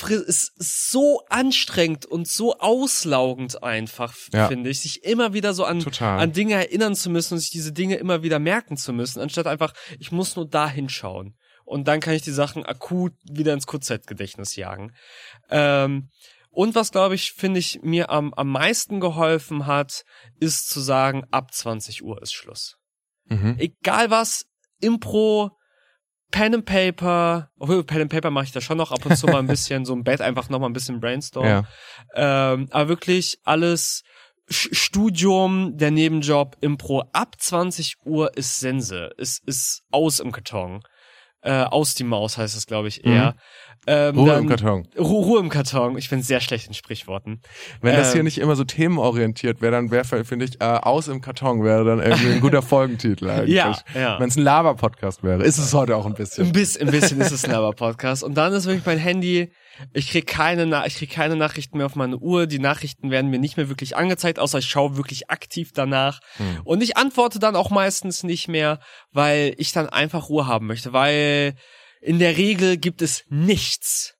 [0.04, 4.48] ist so anstrengend und so auslaugend einfach, ja.
[4.48, 7.72] finde ich, sich immer wieder so an, an Dinge erinnern zu müssen und sich diese
[7.72, 11.38] Dinge immer wieder merken zu müssen, anstatt einfach, ich muss nur da hinschauen.
[11.64, 14.92] Und dann kann ich die Sachen akut wieder ins Kurzzeitgedächtnis jagen.
[15.50, 16.10] Ähm,
[16.52, 20.04] und was, glaube ich, finde ich, mir am, am meisten geholfen hat,
[20.40, 22.78] ist zu sagen, ab 20 Uhr ist Schluss.
[23.26, 23.56] Mhm.
[23.58, 24.46] Egal was,
[24.80, 25.55] Impro,
[26.36, 29.26] Pen and Paper, obwohl Pen and Paper mache ich da schon noch ab und zu
[29.26, 31.46] mal ein bisschen, so im Bett einfach noch mal ein bisschen brainstorm.
[31.46, 31.64] Ja.
[32.14, 34.04] Ähm, aber wirklich alles
[34.50, 40.84] Studium, der Nebenjob, Impro ab 20 Uhr ist Sense, ist, ist aus im Karton.
[41.40, 43.32] Äh, aus die Maus heißt es, glaube ich, eher.
[43.32, 43.40] Mhm.
[43.88, 44.88] Ähm, Ruhe dann, im Karton.
[44.98, 45.98] Ru Ruhe im Karton.
[45.98, 47.42] Ich bin sehr schlecht in Sprichworten.
[47.82, 50.66] Wenn ähm, das hier ähm, nicht immer so themenorientiert wäre, dann wäre, finde ich, äh,
[50.66, 53.56] aus im Karton wäre dann irgendwie ein guter Folgentitel eigentlich.
[53.56, 54.20] ja, ja.
[54.20, 55.44] Wenn es ein Lava-Podcast wäre.
[55.44, 56.48] Ist es heute auch ein bisschen.
[56.48, 58.24] Ein bisschen, ein bisschen ist es ein Lava-Podcast.
[58.24, 59.52] Und dann ist wirklich mein Handy,
[59.94, 62.48] ich krieg keine, Na ich krieg keine Nachrichten mehr auf meine Uhr.
[62.48, 66.20] Die Nachrichten werden mir nicht mehr wirklich angezeigt, außer ich schaue wirklich aktiv danach.
[66.38, 66.62] Hm.
[66.64, 68.80] Und ich antworte dann auch meistens nicht mehr,
[69.12, 71.56] weil ich dann einfach Ruhe haben möchte, weil
[72.02, 74.16] in der Regel gibt es nichts,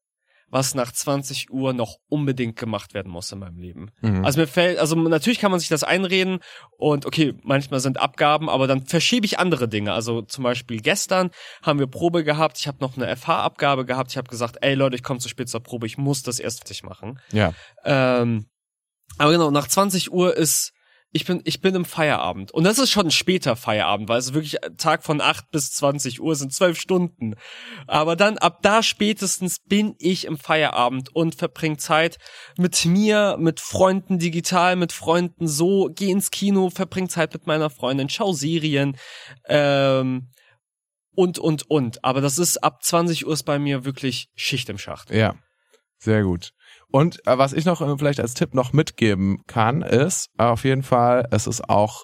[0.50, 3.92] was nach 20 Uhr noch unbedingt gemacht werden muss in meinem Leben.
[4.02, 4.24] Mhm.
[4.24, 6.40] Also mir fällt, also natürlich kann man sich das einreden
[6.78, 9.94] und okay, manchmal sind Abgaben, aber dann verschiebe ich andere Dinge.
[9.94, 14.18] Also zum Beispiel gestern haben wir Probe gehabt, ich habe noch eine FH-Abgabe gehabt, ich
[14.18, 16.84] habe gesagt, ey Leute, ich komme zu spät zur Probe, ich muss das erst fertig
[16.84, 17.20] machen.
[17.32, 17.54] Ja.
[17.84, 18.46] Ähm,
[19.18, 20.75] aber genau, nach 20 Uhr ist
[21.16, 22.52] ich bin, ich bin im Feierabend.
[22.52, 26.20] Und das ist schon ein später Feierabend, weil es wirklich Tag von 8 bis 20
[26.20, 27.36] Uhr sind zwölf Stunden.
[27.88, 32.18] Aber dann ab da spätestens bin ich im Feierabend und verbringe Zeit
[32.58, 37.70] mit mir, mit Freunden digital, mit Freunden so, geh ins Kino, verbring Zeit mit meiner
[37.70, 38.98] Freundin, schau Serien,
[39.48, 40.28] ähm,
[41.16, 42.04] und, und, und.
[42.04, 45.12] Aber das ist ab 20 Uhr ist bei mir wirklich Schicht im Schacht.
[45.12, 45.36] Ja.
[45.98, 46.52] Sehr gut.
[46.92, 50.64] Und äh, was ich noch äh, vielleicht als Tipp noch mitgeben kann, ist äh, auf
[50.64, 52.04] jeden Fall, es ist auch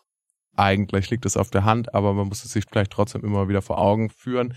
[0.58, 3.62] eigentlich liegt es auf der Hand, aber man muss es sich vielleicht trotzdem immer wieder
[3.62, 4.54] vor Augen führen.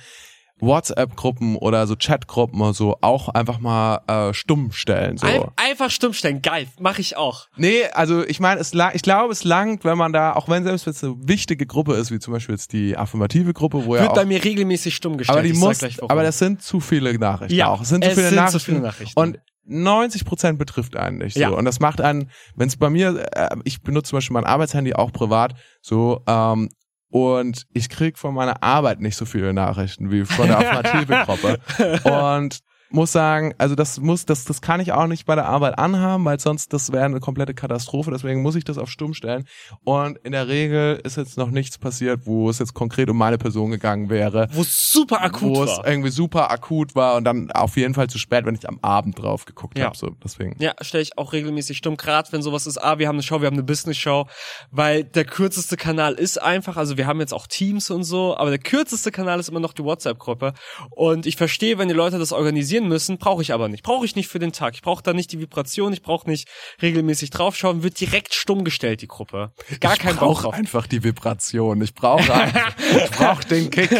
[0.61, 5.17] WhatsApp-Gruppen oder so Chat-Gruppen oder so auch einfach mal äh, stumm stellen.
[5.17, 5.27] So.
[5.27, 7.49] Ein, einfach stumm stellen, geil, mache ich auch.
[7.57, 10.93] Nee, also ich meine, ich glaube, es langt, wenn man da, auch wenn selbst wenn
[10.93, 14.13] es eine wichtige Gruppe ist, wie zum Beispiel jetzt die affirmative Gruppe, wo ja Wird
[14.13, 15.39] auch, bei mir regelmäßig stumm gestellt.
[15.39, 17.83] aber die muss, aber das sind zu viele Nachrichten Ja, auch.
[17.83, 18.65] Es sind zu es viele sind zu Nachrichten.
[18.73, 19.21] viele Nachrichten.
[19.21, 21.41] Und 90 Prozent betrifft einen nicht so.
[21.41, 21.51] Ja.
[21.51, 24.95] Und das macht einen, wenn es bei mir, äh, ich benutze zum Beispiel mein Arbeitshandy
[24.95, 26.69] auch privat, so, ähm,
[27.11, 31.61] und ich krieg von meiner Arbeit nicht so viele Nachrichten wie von der Affirmative-Gruppe.
[32.05, 32.59] und
[32.95, 36.25] muss sagen, also das muss, das, das kann ich auch nicht bei der Arbeit anhaben,
[36.25, 38.11] weil sonst das wäre eine komplette Katastrophe.
[38.11, 39.47] Deswegen muss ich das auf stumm stellen.
[39.85, 43.37] Und in der Regel ist jetzt noch nichts passiert, wo es jetzt konkret um meine
[43.39, 45.87] Person gegangen wäre wo es super akut wo es war.
[45.87, 49.21] irgendwie super akut war und dann auf jeden Fall zu spät, wenn ich am Abend
[49.21, 49.87] drauf geguckt Ja.
[49.87, 49.97] habe.
[49.97, 50.55] So, deswegen.
[50.61, 53.41] Ja, stelle ich auch regelmäßig stumm, gerade wenn sowas ist, ah, wir haben eine Show,
[53.41, 54.27] wir haben eine Business-Show,
[54.71, 58.51] weil der kürzeste Kanal ist einfach, also wir haben jetzt auch Teams und so, aber
[58.51, 60.53] der kürzeste Kanal ist immer noch die WhatsApp-Gruppe
[60.91, 64.17] und ich verstehe, wenn die Leute das organisieren müssen, brauche ich aber nicht, brauche ich
[64.17, 66.49] nicht für den Tag, ich brauche da nicht die Vibration, ich brauche nicht
[66.83, 69.53] regelmäßig draufschauen, wird direkt stumm gestellt, die Gruppe.
[69.81, 70.55] Gar ich kein Bock brauche drauf.
[70.55, 71.81] einfach die Vibration.
[71.83, 73.91] Ich brauche einfach, ich brauche den Kick.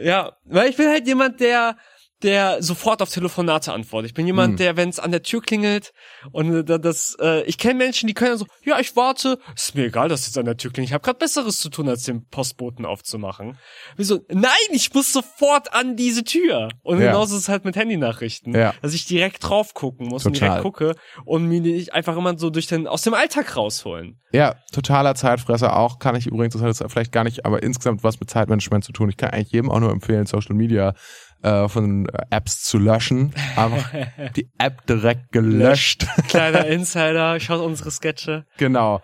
[0.00, 1.76] Ja, weil ich bin halt jemand, der
[2.22, 4.10] der sofort auf Telefonate antwortet.
[4.10, 4.56] Ich bin jemand, Hm.
[4.56, 5.92] der, wenn es an der Tür klingelt
[6.32, 9.74] und äh, da- das, äh, ich kenne Menschen, die können so, ja, ich warte, ist
[9.74, 10.88] mir egal, dass jetzt an der Tür klingelt.
[10.90, 13.56] Ich habe gerade Besseres zu tun, als den Postboten aufzumachen.
[13.96, 14.20] Wieso?
[14.32, 16.68] Nein, ich muss sofort an diese Tür.
[16.82, 17.06] Und Ja.
[17.12, 18.74] genauso ist es halt mit Handynachrichten, Ja.
[18.82, 20.48] dass ich direkt drauf gucken muss und Total.
[20.48, 24.20] direkt gucke und mir nicht einfach immer so durch den aus dem Alltag rausholen.
[24.32, 25.98] Ja, totaler Zeitfresser auch.
[25.98, 28.92] Kann ich übrigens, das hat jetzt vielleicht gar nicht, aber insgesamt was mit Zeitmanagement zu
[28.92, 29.08] tun.
[29.08, 30.94] Ich kann eigentlich jedem auch nur empfehlen, Social Media
[31.42, 33.34] äh, von Apps zu löschen.
[33.56, 33.92] Einfach
[34.36, 36.06] die App direkt gelöscht.
[36.28, 38.44] Kleiner Insider, schaut unsere Sketche.
[38.56, 39.00] Genau.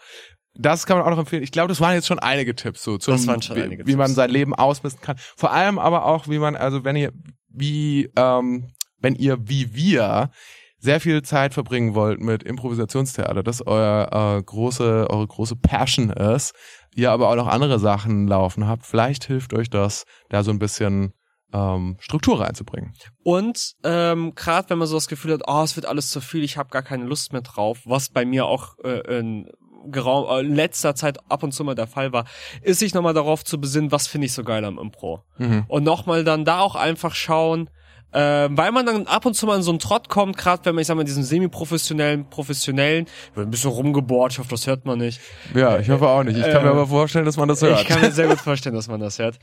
[0.56, 1.42] Das kann man auch noch empfehlen.
[1.42, 3.86] Ich glaube, das waren jetzt schon einige Tipps so zum, Das waren schon wie, einige
[3.86, 4.16] wie man Tipps.
[4.16, 5.16] sein Leben ausmisten kann.
[5.36, 7.12] Vor allem aber auch, wie man, also wenn ihr,
[7.48, 8.68] wie, ähm,
[8.98, 10.30] wenn ihr wie wir
[10.78, 16.54] sehr viel Zeit verbringen wollt mit Improvisationstheater, das euer äh, große, eure große Passion ist,
[16.94, 20.58] ihr aber auch noch andere Sachen laufen habt, vielleicht hilft euch das, da so ein
[20.58, 21.14] bisschen
[21.54, 22.92] ähm, Struktur reinzubringen.
[23.22, 26.42] Und ähm, gerade wenn man so das Gefühl hat, oh, es wird alles zu viel,
[26.42, 29.48] ich habe gar keine Lust mehr drauf, was bei mir auch äh, in,
[29.86, 32.24] gerau äh, in letzter Zeit ab und zu mal der Fall war,
[32.62, 35.22] ist sich nochmal darauf zu besinnen, was finde ich so geil am Impro.
[35.38, 35.64] Mhm.
[35.68, 37.70] Und nochmal dann da auch einfach schauen,
[38.10, 40.74] äh, weil man dann ab und zu mal in so einen Trott kommt, gerade wenn
[40.74, 44.86] man, ich sag mal, diesen semi-professionellen, professionellen, wird ein bisschen rumgebohrt, ich hoffe, das hört
[44.86, 45.20] man nicht.
[45.54, 46.36] Ja, ich hoffe auch nicht.
[46.36, 47.80] Ich kann mir Ähm, aber vorstellen, dass man das hört.
[47.80, 49.38] Ich kann mir sehr gut vorstellen, dass man das hört.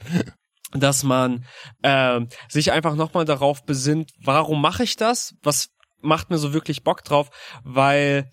[0.73, 1.45] Dass man
[1.83, 5.35] ähm, sich einfach nochmal darauf besinnt, warum mache ich das?
[5.43, 5.69] Was
[6.01, 7.29] macht mir so wirklich Bock drauf?
[7.63, 8.29] Weil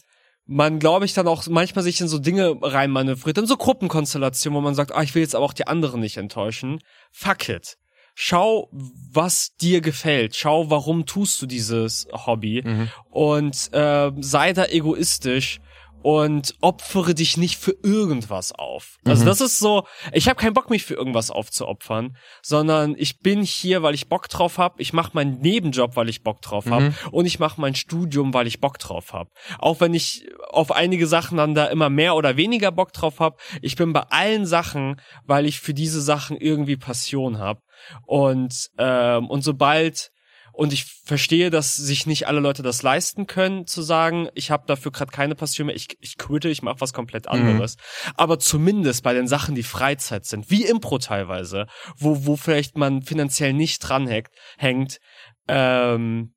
[0.46, 4.60] man, glaube ich, dann auch manchmal sich in so Dinge reinmanövriert, in so Gruppenkonstellationen, wo
[4.62, 6.80] man sagt, ah, ich will jetzt aber auch die anderen nicht enttäuschen.
[7.12, 7.76] Fuck it.
[8.14, 10.34] Schau, was dir gefällt.
[10.34, 12.62] Schau, warum tust du dieses Hobby.
[12.64, 12.88] Mhm.
[13.10, 15.60] Und äh, sei da egoistisch
[16.02, 18.98] und opfere dich nicht für irgendwas auf.
[19.04, 19.26] Also Mhm.
[19.26, 23.82] das ist so, ich habe keinen Bock, mich für irgendwas aufzuopfern, sondern ich bin hier,
[23.82, 24.80] weil ich Bock drauf habe.
[24.80, 26.84] Ich mache meinen Nebenjob, weil ich Bock drauf habe.
[26.86, 26.94] Mhm.
[27.10, 29.30] Und ich mache mein Studium, weil ich Bock drauf habe.
[29.58, 33.36] Auch wenn ich auf einige Sachen dann da immer mehr oder weniger Bock drauf habe.
[33.60, 37.60] Ich bin bei allen Sachen, weil ich für diese Sachen irgendwie Passion habe.
[38.06, 40.10] Und, ähm, und sobald
[40.58, 44.64] und ich verstehe, dass sich nicht alle Leute das leisten können, zu sagen, ich habe
[44.66, 47.76] dafür gerade keine Passion mehr, ich, ich quitte, ich mache was komplett anderes.
[48.16, 51.66] Aber zumindest bei den Sachen, die Freizeit sind, wie Impro teilweise,
[51.96, 54.98] wo, wo vielleicht man finanziell nicht dranhängt, hängt,
[55.46, 56.34] ähm,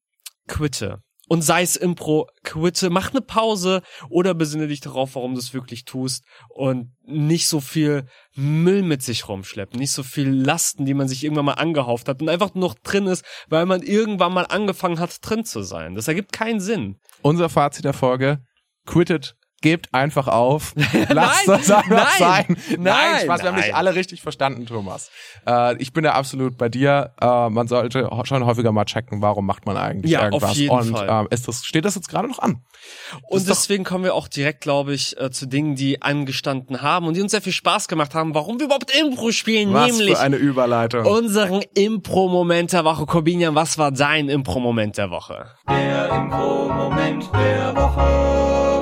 [0.47, 0.99] quitte.
[1.31, 5.53] Und sei es Impro, quitte, mach eine Pause oder besinne dich darauf, warum du es
[5.53, 10.93] wirklich tust und nicht so viel Müll mit sich rumschleppen, nicht so viel Lasten, die
[10.93, 14.33] man sich irgendwann mal angehauft hat und einfach nur noch drin ist, weil man irgendwann
[14.33, 15.95] mal angefangen hat, drin zu sein.
[15.95, 16.99] Das ergibt keinen Sinn.
[17.21, 18.43] Unser Fazit der Folge,
[18.85, 20.73] quittet, gebt einfach auf,
[21.09, 22.57] lasst Nein, das einfach nein, sein.
[22.79, 23.63] nein, Spaß, wir haben nein.
[23.65, 25.09] dich alle richtig verstanden, Thomas.
[25.47, 27.11] Äh, ich bin da absolut bei dir.
[27.21, 30.55] Äh, man sollte ho- schon häufiger mal checken, warum macht man eigentlich Ja, auf irgendwas.
[30.57, 31.07] jeden Und Fall.
[31.09, 32.61] ähm, ist das, steht das jetzt gerade noch an?
[33.29, 37.15] Und deswegen kommen wir auch direkt, glaube ich, äh, zu Dingen, die angestanden haben und
[37.15, 40.19] die uns sehr viel Spaß gemacht haben, warum wir überhaupt Impro spielen, Was nämlich für
[40.21, 41.05] eine Überleitung.
[41.05, 43.05] unseren Impro-Moment der Woche.
[43.05, 45.45] Corbinian, was war dein Impro-Moment der Woche?
[45.69, 48.80] Der Impro-Moment der Woche.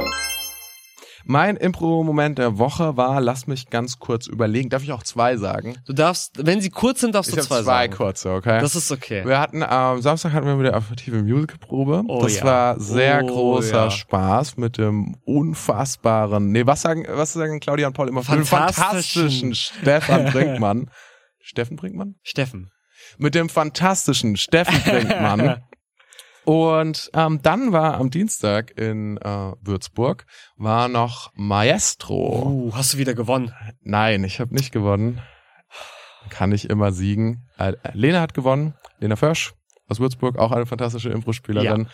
[1.31, 4.69] Mein Impro-Moment der Woche war, lass mich ganz kurz überlegen.
[4.69, 5.77] Darf ich auch zwei sagen?
[5.85, 7.93] Du darfst, wenn sie kurz sind, darfst Ich du zwei, zwei sagen.
[7.93, 8.59] kurze, okay?
[8.59, 9.23] Das ist okay.
[9.27, 12.01] wir hatten am Samstag hatten wir wieder affektive Musical-Probe.
[12.07, 12.45] Oh das ja.
[12.45, 13.91] war sehr Oh großer ja.
[13.91, 18.21] Spaß mit dem unfassbaren, nee, was sagen, was sagen Claudia und Paul immer?
[18.21, 19.51] Mit dem Fantastischen.
[19.51, 20.89] fantastischen Stefan Brinkmann.
[21.41, 22.15] Steffen Brinkmann?
[22.23, 22.71] Steffen.
[23.19, 25.61] mit dem fantastischen Steffen Brinkmann.
[26.49, 30.25] Und ähm, dann war am Dienstag in äh, Würzburg
[30.57, 32.41] war noch Maestro.
[32.43, 33.53] Uh, hast du wieder gewonnen?
[33.81, 35.21] Nein, ich habe nicht gewonnen.
[36.31, 37.47] Kann ich immer siegen.
[37.59, 38.73] Äh, Lena hat gewonnen.
[38.97, 39.53] Lena Försch
[39.89, 41.87] aus Würzburg, auch eine fantastische Impro-Spielerin.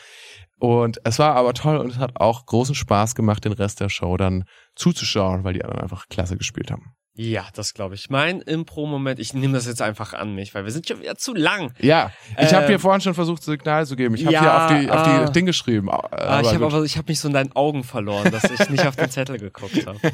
[0.57, 3.89] Und es war aber toll und es hat auch großen Spaß gemacht, den Rest der
[3.89, 6.95] Show dann zuzuschauen, weil die anderen einfach klasse gespielt haben.
[7.17, 8.09] Ja, das glaube ich.
[8.09, 11.33] Mein Impro-Moment, ich nehme das jetzt einfach an mich, weil wir sind schon wieder zu
[11.33, 11.71] lang.
[11.79, 14.15] Ja, ich habe Ähm, hier vorhin schon versucht, Signal zu geben.
[14.15, 15.25] Ich habe ja, hier auf die, auf ah.
[15.25, 15.89] die Ding geschrieben.
[15.89, 18.69] Ah, Aber ich habe aber, ich habe mich so in deinen Augen verloren, dass ich
[18.69, 19.97] nicht auf den Zettel geguckt habe.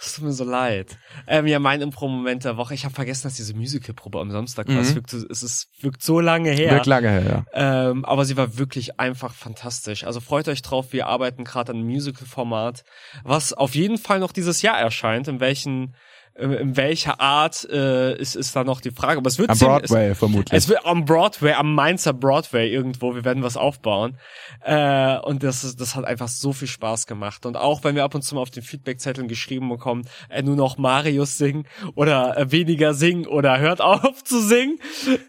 [0.00, 0.98] Es tut mir so leid.
[1.28, 2.74] Ähm, ja, mein Impro-Moment der Woche.
[2.74, 4.80] Ich habe vergessen, dass diese Musical-Probe am Samstag war.
[4.80, 4.94] Es, Mhm.
[4.96, 6.72] wirkt, so- es ist, wirkt so lange her.
[6.72, 7.90] Wirkt lange her, ja.
[7.90, 10.02] Ähm, aber sie war wirklich einfach fantastisch.
[10.04, 12.82] Also freut euch drauf, wir arbeiten gerade an einem Musical-Format,
[13.22, 15.28] was auf jeden Fall noch dieses Jahr erscheint.
[15.28, 15.94] In welchen,
[16.34, 19.18] in welcher Art äh, ist, ist da noch die Frage.
[19.18, 20.56] Aber es wird Am ziemlich- Broadway vermutlich.
[20.56, 23.14] Es wird am Broadway, am Mainzer Broadway irgendwo.
[23.14, 24.16] Wir werden was aufbauen.
[24.64, 27.44] Äh, und das, ist, das hat einfach so viel Spaß gemacht.
[27.46, 30.56] Und auch wenn wir ab und zu mal auf den Feedbackzetteln geschrieben bekommen, äh, nur
[30.56, 34.78] noch Marius singen oder äh, weniger singen oder hört auf zu singen,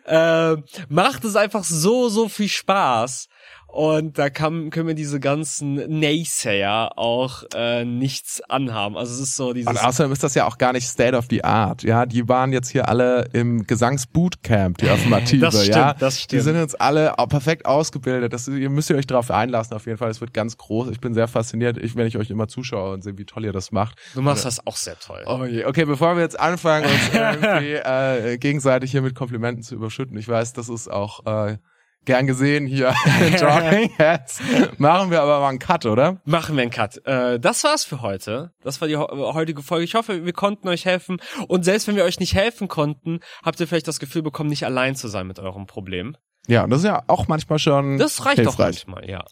[0.05, 0.55] äh,
[0.87, 3.27] macht es einfach so, so viel Spaß.
[3.71, 8.97] Und da kann, können wir diese ganzen Naysayer auch äh, nichts anhaben.
[8.97, 9.69] Also es ist so dieses...
[9.69, 11.81] Und außerdem ist das ja auch gar nicht State of the Art.
[11.83, 15.39] Ja, die waren jetzt hier alle im Gesangsbootcamp, die Affirmative.
[15.39, 16.43] Das stimmt, ja, das Die stimmt.
[16.43, 18.33] sind jetzt alle perfekt ausgebildet.
[18.33, 19.73] Das, ihr müsst ihr euch darauf einlassen.
[19.73, 20.89] Auf jeden Fall, es wird ganz groß.
[20.89, 23.53] Ich bin sehr fasziniert, ich, wenn ich euch immer zuschaue und sehe, wie toll ihr
[23.53, 23.97] das macht.
[24.15, 25.23] du machst das auch sehr toll.
[25.27, 25.63] Oh je.
[25.63, 30.27] Okay, bevor wir jetzt anfangen, uns irgendwie äh, gegenseitig hier mit Komplimenten zu überschütten, ich
[30.27, 31.57] weiß, das ist auch äh,
[32.05, 32.93] gern gesehen hier
[33.25, 34.39] in Talking Heads.
[34.77, 36.21] Machen wir aber mal einen Cut, oder?
[36.25, 37.05] Machen wir einen Cut.
[37.05, 38.51] Äh, das war's für heute.
[38.63, 39.85] Das war die heutige Folge.
[39.85, 41.21] Ich hoffe, wir konnten euch helfen.
[41.47, 44.65] Und selbst wenn wir euch nicht helfen konnten, habt ihr vielleicht das Gefühl bekommen, nicht
[44.65, 46.15] allein zu sein mit eurem Problem.
[46.47, 48.87] Ja, und das ist ja auch manchmal schon Das reicht doch hilfreich.
[48.87, 49.23] manchmal, ja.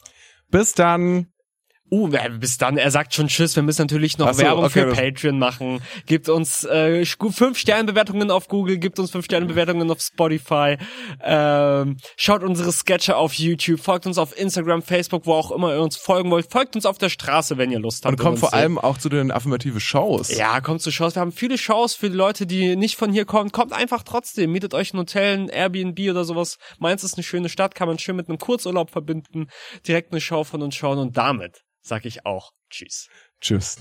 [0.49, 1.28] Bis dann.
[1.91, 2.09] Uh,
[2.39, 5.39] bis dann, er sagt schon Tschüss, wir müssen natürlich noch so, Werbung okay, für Patreon
[5.39, 5.81] machen.
[6.05, 10.77] Gibt uns äh, fünf Sternbewertungen auf Google, gibt uns fünf Sternbewertungen auf Spotify.
[11.23, 15.81] Ähm, schaut unsere Sketche auf YouTube, folgt uns auf Instagram, Facebook, wo auch immer ihr
[15.81, 16.51] uns folgen wollt.
[16.51, 18.11] Folgt uns auf der Straße, wenn ihr Lust habt.
[18.11, 20.35] Und kommt vor allem auch zu den affirmative Shows.
[20.35, 21.15] Ja, kommt zu Shows.
[21.15, 23.51] Wir haben viele Shows für die Leute, die nicht von hier kommen.
[23.51, 24.51] Kommt einfach trotzdem.
[24.51, 26.57] Mietet euch ein Hotel, ein Airbnb oder sowas.
[26.77, 29.47] Mainz ist eine schöne Stadt, kann man schön mit einem Kurzurlaub verbinden.
[29.87, 33.09] Direkt eine Show von uns schauen und damit sag ich auch Tschüss.
[33.41, 33.77] Tschüss.